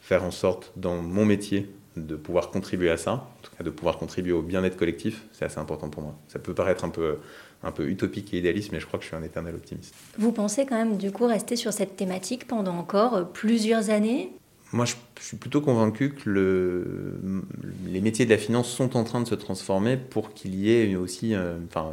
faire 0.00 0.24
en 0.24 0.30
sorte 0.30 0.72
dans 0.76 0.96
mon 1.00 1.24
métier 1.24 1.70
de 1.96 2.16
pouvoir 2.16 2.50
contribuer 2.50 2.90
à 2.90 2.96
ça, 2.96 3.12
en 3.12 3.42
tout 3.42 3.50
cas 3.56 3.62
de 3.62 3.70
pouvoir 3.70 3.98
contribuer 3.98 4.32
au 4.32 4.42
bien-être 4.42 4.76
collectif, 4.76 5.24
c'est 5.32 5.44
assez 5.44 5.58
important 5.58 5.90
pour 5.90 6.02
moi. 6.02 6.14
Ça 6.28 6.38
peut 6.38 6.54
paraître 6.54 6.84
un 6.84 6.88
peu, 6.88 7.18
un 7.62 7.70
peu 7.70 7.86
utopique 7.88 8.32
et 8.32 8.38
idéaliste, 8.38 8.72
mais 8.72 8.80
je 8.80 8.86
crois 8.86 8.98
que 8.98 9.04
je 9.04 9.08
suis 9.08 9.16
un 9.16 9.22
éternel 9.22 9.54
optimiste. 9.54 9.94
Vous 10.18 10.32
pensez 10.32 10.64
quand 10.64 10.76
même 10.76 10.96
du 10.96 11.12
coup 11.12 11.26
rester 11.26 11.54
sur 11.54 11.72
cette 11.72 11.96
thématique 11.96 12.46
pendant 12.46 12.76
encore 12.76 13.30
plusieurs 13.32 13.90
années? 13.90 14.32
Moi, 14.72 14.86
je, 14.86 14.94
suis 15.20 15.36
plutôt 15.36 15.60
convaincu 15.60 16.14
que 16.14 16.30
le, 16.30 17.42
les 17.86 18.00
métiers 18.00 18.24
de 18.24 18.30
la 18.30 18.38
finance 18.38 18.70
sont 18.70 18.96
en 18.96 19.04
train 19.04 19.20
de 19.20 19.28
se 19.28 19.34
transformer 19.34 19.98
pour 19.98 20.32
qu'il 20.32 20.54
y 20.54 20.72
ait 20.72 20.96
aussi, 20.96 21.34
euh, 21.34 21.58
enfin, 21.68 21.92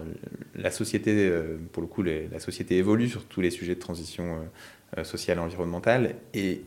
la 0.55 0.71
société, 0.71 1.11
euh, 1.13 1.57
pour 1.73 1.81
le 1.81 1.87
coup, 1.87 2.03
la 2.03 2.39
société 2.39 2.77
évolue 2.77 3.09
sur 3.09 3.25
tous 3.25 3.41
les 3.41 3.49
sujets 3.49 3.75
de 3.75 3.81
transition 3.81 4.35
euh, 4.35 4.39
sociale 5.03 5.37
et 5.37 5.41
environnementale, 5.41 6.15
et 6.33 6.63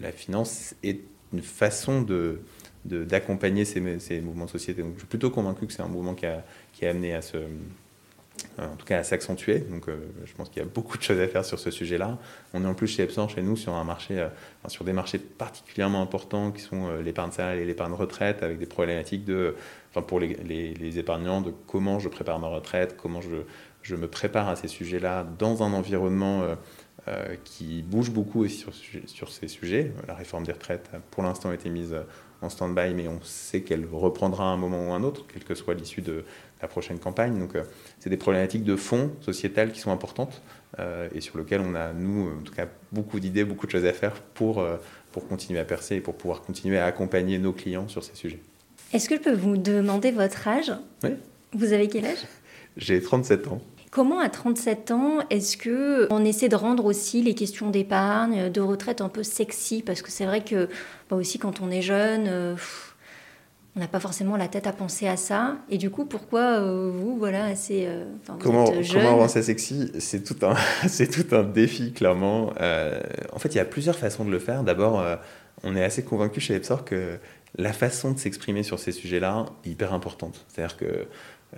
la 0.00 0.12
finance 0.12 0.74
est 0.82 1.00
une 1.32 1.42
façon 1.42 2.02
de 2.02 2.40
d'accompagner 2.84 3.64
ces, 3.64 4.00
ces, 4.00 4.20
mouvements 4.20 4.46
de 4.46 4.50
société. 4.50 4.82
Donc, 4.82 4.94
je 4.94 4.98
suis 4.98 5.06
plutôt 5.06 5.30
convaincu 5.30 5.68
que 5.68 5.72
c'est 5.72 5.82
un 5.82 5.88
mouvement 5.88 6.14
qui 6.14 6.26
a, 6.26 6.44
qui 6.72 6.84
a 6.84 6.90
amené 6.90 7.14
à 7.14 7.22
se, 7.22 7.38
en 8.58 8.76
tout 8.76 8.86
cas 8.86 8.98
à 8.98 9.02
s'accentuer. 9.02 9.60
Donc 9.60 9.88
euh, 9.88 9.96
je 10.24 10.32
pense 10.34 10.48
qu'il 10.48 10.62
y 10.62 10.64
a 10.64 10.68
beaucoup 10.68 10.98
de 10.98 11.02
choses 11.02 11.20
à 11.20 11.28
faire 11.28 11.44
sur 11.44 11.58
ce 11.58 11.70
sujet-là. 11.70 12.18
On 12.54 12.64
est 12.64 12.66
en 12.66 12.74
plus 12.74 12.86
chez 12.86 13.02
Epson, 13.02 13.28
chez 13.28 13.42
nous, 13.42 13.56
sur 13.56 13.74
un 13.74 13.84
marché, 13.84 14.18
euh, 14.18 14.28
sur 14.68 14.84
des 14.84 14.92
marchés 14.92 15.18
particulièrement 15.18 16.02
importants 16.02 16.50
qui 16.50 16.62
sont 16.62 16.88
euh, 16.88 17.02
l'épargne 17.02 17.30
salariale 17.30 17.62
et 17.62 17.66
l'épargne 17.66 17.92
retraite, 17.92 18.42
avec 18.42 18.58
des 18.58 18.66
problématiques 18.66 19.24
de, 19.24 19.54
enfin 19.90 20.02
pour 20.02 20.20
les, 20.20 20.34
les, 20.34 20.98
épargnants, 20.98 21.40
de 21.40 21.52
comment 21.66 21.98
je 21.98 22.08
prépare 22.08 22.38
ma 22.38 22.48
retraite, 22.48 22.96
comment 22.96 23.20
je, 23.20 23.42
je 23.82 23.96
me 23.96 24.08
prépare 24.08 24.48
à 24.48 24.56
ces 24.56 24.68
sujets-là 24.68 25.26
dans 25.38 25.62
un 25.62 25.72
environnement 25.72 26.44
qui 27.44 27.82
bouge 27.82 28.10
beaucoup 28.10 28.44
aussi 28.44 28.58
sur, 28.58 28.72
sur, 29.06 29.32
ces 29.32 29.48
sujets. 29.48 29.92
La 30.06 30.14
réforme 30.14 30.44
des 30.44 30.52
retraites, 30.52 30.88
pour 31.10 31.22
l'instant, 31.22 31.50
a 31.50 31.54
été 31.54 31.68
mise 31.68 31.96
en 32.42 32.48
stand-by, 32.48 32.94
mais 32.94 33.08
on 33.08 33.20
sait 33.22 33.62
qu'elle 33.62 33.86
reprendra 33.90 34.44
à 34.44 34.48
un 34.48 34.56
moment 34.56 34.88
ou 34.88 34.92
un 34.92 35.02
autre, 35.02 35.24
quelle 35.32 35.44
que 35.44 35.54
soit 35.54 35.74
l'issue 35.74 36.02
de 36.02 36.24
la 36.60 36.68
prochaine 36.68 36.98
campagne. 36.98 37.38
Donc, 37.38 37.54
euh, 37.54 37.64
c'est 37.98 38.10
des 38.10 38.16
problématiques 38.16 38.64
de 38.64 38.76
fond 38.76 39.10
sociétales 39.20 39.72
qui 39.72 39.80
sont 39.80 39.90
importantes 39.90 40.42
euh, 40.78 41.08
et 41.14 41.20
sur 41.20 41.38
lesquelles 41.38 41.60
on 41.60 41.74
a, 41.74 41.92
nous, 41.92 42.30
en 42.30 42.42
tout 42.42 42.52
cas, 42.52 42.66
beaucoup 42.90 43.20
d'idées, 43.20 43.44
beaucoup 43.44 43.66
de 43.66 43.72
choses 43.72 43.84
à 43.84 43.92
faire 43.92 44.14
pour, 44.34 44.60
euh, 44.60 44.76
pour 45.12 45.26
continuer 45.26 45.60
à 45.60 45.64
percer 45.64 45.96
et 45.96 46.00
pour 46.00 46.14
pouvoir 46.14 46.42
continuer 46.42 46.78
à 46.78 46.86
accompagner 46.86 47.38
nos 47.38 47.52
clients 47.52 47.88
sur 47.88 48.02
ces 48.04 48.14
sujets. 48.14 48.40
Est-ce 48.92 49.08
que 49.08 49.16
je 49.16 49.20
peux 49.20 49.34
vous 49.34 49.56
demander 49.56 50.10
votre 50.10 50.46
âge? 50.48 50.72
Oui. 51.02 51.10
Vous 51.52 51.72
avez 51.72 51.88
quel 51.88 52.06
âge? 52.06 52.26
J'ai 52.76 53.00
37 53.00 53.48
ans. 53.48 53.60
Comment 53.92 54.20
à 54.20 54.30
37 54.30 54.90
ans 54.90 55.18
est-ce 55.28 55.58
que 55.58 56.08
on 56.10 56.24
essaie 56.24 56.48
de 56.48 56.56
rendre 56.56 56.86
aussi 56.86 57.22
les 57.22 57.34
questions 57.34 57.68
d'épargne, 57.68 58.50
de 58.50 58.60
retraite 58.62 59.02
un 59.02 59.10
peu 59.10 59.22
sexy? 59.22 59.82
Parce 59.82 60.00
que 60.00 60.10
c'est 60.10 60.24
vrai 60.24 60.42
que 60.42 60.70
bah 61.10 61.16
aussi 61.16 61.38
quand 61.38 61.60
on 61.60 61.70
est 61.70 61.82
jeune, 61.82 62.24
euh, 62.26 62.54
on 63.76 63.80
n'a 63.80 63.88
pas 63.88 64.00
forcément 64.00 64.38
la 64.38 64.48
tête 64.48 64.66
à 64.66 64.72
penser 64.72 65.06
à 65.06 65.18
ça. 65.18 65.58
Et 65.68 65.76
du 65.76 65.90
coup, 65.90 66.06
pourquoi 66.06 66.40
euh, 66.40 66.90
vous, 66.90 67.18
voilà, 67.18 67.44
assez 67.44 67.84
euh, 67.86 68.06
comment, 68.40 68.64
comment 68.64 69.16
rendre 69.18 69.28
ça 69.28 69.42
sexy? 69.42 69.92
C'est 69.98 70.24
tout 70.24 70.46
un 70.46 70.54
c'est 70.88 71.08
tout 71.08 71.36
un 71.36 71.42
défi 71.42 71.92
clairement. 71.92 72.54
en 73.32 73.38
fait, 73.38 73.50
il 73.50 73.56
y 73.56 73.60
a 73.60 73.66
plusieurs 73.66 73.98
façons 73.98 74.24
de 74.24 74.30
le 74.30 74.38
faire. 74.38 74.64
D'abord, 74.64 75.04
on 75.64 75.76
est 75.76 75.84
assez 75.84 76.02
convaincu 76.02 76.40
chez 76.40 76.54
Epsor 76.54 76.86
que 76.86 77.18
la 77.58 77.74
façon 77.74 78.12
de 78.12 78.18
s'exprimer 78.18 78.62
sur 78.62 78.78
ces 78.78 78.92
sujets-là 78.92 79.44
est 79.66 79.68
hyper 79.68 79.92
importante. 79.92 80.46
C'est-à-dire 80.48 80.78
que 80.78 81.06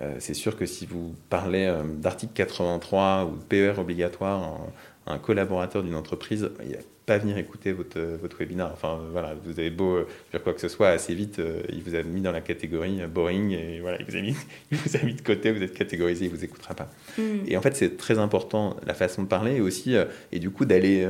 euh, 0.01 0.15
c'est 0.19 0.33
sûr 0.33 0.57
que 0.57 0.65
si 0.65 0.85
vous 0.85 1.15
parlez 1.29 1.65
euh, 1.65 1.83
d'article 1.83 2.33
83 2.33 3.31
ou 3.31 3.37
de 3.37 3.43
PER 3.43 3.79
obligatoire 3.79 4.59
à 5.05 5.13
un 5.13 5.17
collaborateur 5.19 5.83
d'une 5.83 5.95
entreprise, 5.95 6.49
il 6.65 6.73
va 6.73 6.81
pas 7.05 7.17
venir 7.17 7.37
écouter 7.37 7.71
votre, 7.71 7.97
euh, 7.97 8.17
votre 8.21 8.37
webinaire. 8.37 8.71
Enfin, 8.73 8.99
voilà, 9.13 9.35
vous 9.45 9.57
avez 9.57 9.69
beau 9.69 9.99
faire 10.31 10.43
quoi 10.43 10.53
que 10.53 10.59
ce 10.59 10.67
soit, 10.67 10.89
assez 10.89 11.13
vite, 11.13 11.39
il 11.71 11.81
vous 11.81 11.95
a 11.95 12.03
mis 12.03 12.19
dans 12.19 12.33
la 12.33 12.41
catégorie 12.41 12.99
boring 13.07 13.51
et 13.51 13.79
voilà, 13.79 13.97
il 14.01 14.05
vous 14.05 14.17
a 14.17 14.21
mis, 14.21 14.35
il 14.71 14.77
vous 14.77 14.97
a 14.97 14.99
mis 14.99 15.13
de 15.13 15.21
côté, 15.21 15.51
vous 15.53 15.63
êtes 15.63 15.73
catégorisé, 15.73 16.25
il 16.25 16.31
vous 16.31 16.43
écoutera 16.43 16.73
pas. 16.73 16.89
Mm. 17.17 17.21
Et 17.47 17.55
en 17.55 17.61
fait, 17.61 17.75
c'est 17.75 17.95
très 17.95 18.19
important 18.19 18.75
la 18.85 18.95
façon 18.95 19.23
de 19.23 19.27
parler 19.27 19.55
et 19.55 19.61
aussi, 19.61 19.95
et 20.33 20.39
du 20.39 20.49
coup, 20.49 20.65
d'aller 20.65 21.07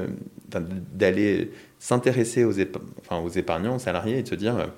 d'aller 0.94 1.52
s'intéresser 1.80 2.44
aux, 2.44 2.54
enfin, 3.00 3.18
aux 3.20 3.30
épargnants, 3.30 3.78
aux 3.78 3.80
salariés 3.80 4.20
et 4.20 4.24
de 4.24 4.28
se 4.28 4.36
dire, 4.36 4.70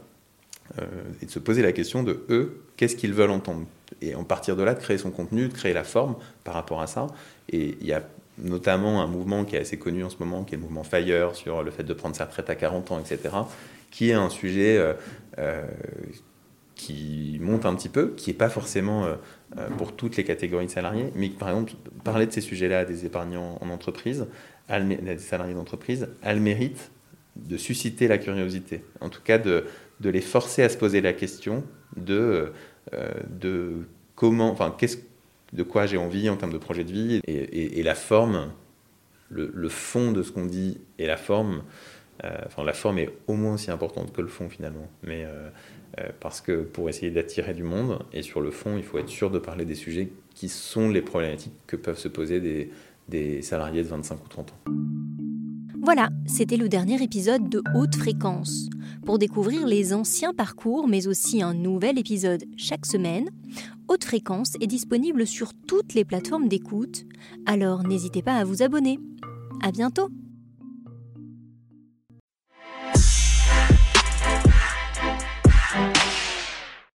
et 1.22 1.26
de 1.26 1.32
se 1.32 1.39
poser 1.39 1.62
la 1.62 1.72
question 1.72 2.04
de 2.04 2.24
eux, 2.30 2.62
qu'est-ce 2.78 2.96
qu'ils 2.96 3.13
veulent 3.13 3.32
entendre? 3.32 3.65
Et 4.02 4.15
en 4.15 4.23
partir 4.23 4.56
de 4.56 4.63
là, 4.63 4.73
de 4.73 4.80
créer 4.80 4.97
son 4.97 5.12
contenu, 5.12 5.47
de 5.47 5.54
créer 5.54 5.73
la 5.73 5.84
forme 5.84 6.15
par 6.43 6.54
rapport 6.54 6.82
à 6.82 6.88
ça. 6.88 7.08
Et 7.50 7.78
il 7.80 7.88
y 7.88 7.93
a 7.93 8.04
notamment 8.38 9.02
un 9.02 9.08
mouvement 9.08 9.45
qui 9.45 9.56
est 9.56 9.60
assez 9.60 9.78
connu 9.78 10.04
en 10.04 10.10
ce 10.10 10.17
moment, 10.19 10.43
qui 10.43 10.54
est 10.54 10.58
le 10.58 10.63
mouvement 10.63 10.84
FIRE, 10.84 11.36
sur 11.36 11.63
le 11.63 11.71
fait 11.71 11.84
de 11.84 11.93
prendre 11.93 12.15
sa 12.15 12.26
retraite 12.26 12.50
à 12.50 12.56
40 12.56 12.91
ans, 12.91 13.00
etc., 13.00 13.36
qui 13.91 14.10
est 14.10 14.13
un 14.13 14.30
sujet 14.30 14.78
euh, 14.78 14.93
euh, 15.39 15.65
qui 16.76 17.39
monte 17.41 17.65
un 17.65 17.73
petit 17.73 17.89
peu, 17.89 18.13
qui 18.15 18.30
n'est 18.30 18.38
pas 18.38 18.50
forcément 18.50 19.06
euh, 19.06 19.15
pour 19.78 19.95
toutes 19.95 20.17
les 20.17 20.23
catégories 20.23 20.67
de 20.67 20.71
salariés, 20.71 21.12
mais 21.15 21.30
par 21.30 21.50
exemple, 21.50 21.73
parler 22.04 22.28
de 22.28 22.32
ces 22.32 22.41
sujets-là 22.41 22.80
à 22.80 22.86
des 22.86 23.06
épargnants 23.06 23.58
en 23.62 23.69
entreprise, 23.69 24.28
à 24.69 24.80
des 24.80 25.17
salariés 25.17 25.56
d'entreprise, 25.56 26.10
a 26.21 26.34
le 26.34 26.41
mérite 26.41 26.91
de 27.36 27.58
susciter 27.58 28.08
la 28.08 28.17
curiosité, 28.17 28.84
en 29.00 29.10
tout 29.10 29.21
cas 29.23 29.38
de, 29.38 29.65
de 30.00 30.10
les 30.10 30.21
forcer 30.21 30.63
à 30.63 30.69
se 30.69 30.78
poser 30.78 31.02
la 31.02 31.13
question 31.13 31.63
de 31.95 32.52
de 33.30 33.88
comment, 34.15 34.52
enfin, 34.52 34.73
qu'est-ce, 34.78 34.97
de 35.54 35.63
quoi 35.63 35.86
j'ai 35.86 35.97
envie 35.97 36.30
en 36.30 36.36
termes 36.36 36.54
de 36.54 36.58
projet 36.58 36.84
de 36.84 36.91
vie 36.91 37.21
et, 37.26 37.84
la 37.84 37.95
forme, 37.95 38.52
le, 39.30 39.69
fond 39.69 40.12
de 40.12 40.23
ce 40.23 40.32
qu'on 40.32 40.45
dit 40.45 40.80
et 41.00 41.06
la 41.06 41.17
forme. 41.17 41.63
Euh, 42.23 42.36
enfin, 42.47 42.63
la 42.63 42.73
forme 42.73 42.97
est 43.00 43.13
au 43.28 43.34
moins 43.34 43.54
aussi 43.54 43.69
importante 43.69 44.12
que 44.12 44.21
le 44.21 44.28
fond 44.28 44.50
finalement, 44.50 44.89
mais 45.04 45.26
euh, 45.26 45.50
parce 46.19 46.41
que 46.41 46.63
pour 46.63 46.89
essayer 46.89 47.12
d'attirer 47.12 47.54
du 47.54 47.62
monde 47.62 48.00
et 48.12 48.23
sur 48.23 48.41
le 48.41 48.50
fond, 48.50 48.76
il 48.76 48.84
faut 48.84 48.97
être 48.97 49.10
sûr 49.10 49.30
de 49.30 49.38
parler 49.38 49.65
des 49.65 49.76
sujets 49.76 50.10
qui 50.34 50.50
sont 50.50 50.89
les 50.89 51.02
problématiques 51.02 51.54
que 51.67 51.76
peuvent 51.76 52.00
se 52.00 52.08
poser 52.08 52.41
des, 52.41 52.71
des 53.08 53.43
salariés 53.43 53.84
de 53.84 53.88
25 53.88 54.26
ou 54.26 54.28
30 54.28 54.52
ans. 54.52 54.71
Voilà, 55.88 56.10
c'était 56.26 56.58
le 56.58 56.67
dernier 56.67 57.02
épisode 57.02 57.47
de 57.47 57.63
Haute 57.73 57.95
Fréquence. 57.95 58.67
Pour 59.06 59.17
découvrir 59.17 59.65
les 59.65 59.93
anciens 59.93 60.34
parcours, 60.34 60.86
mais 60.86 61.08
aussi 61.08 61.41
un 61.41 61.54
nouvel 61.54 61.97
épisode 61.97 62.43
chaque 62.58 62.86
semaine, 62.86 63.30
Haute 63.88 64.04
Fréquence 64.04 64.56
est 64.60 64.67
disponible 64.67 65.26
sur 65.26 65.54
toutes 65.54 65.93
les 65.93 66.04
plateformes 66.04 66.50
d'écoute, 66.50 67.06
alors 67.45 67.84
n'hésitez 67.84 68.21
pas 68.21 68.36
à 68.36 68.43
vous 68.43 68.63
abonner. 68.63 69.00
À 69.63 69.71
bientôt! 69.71 70.10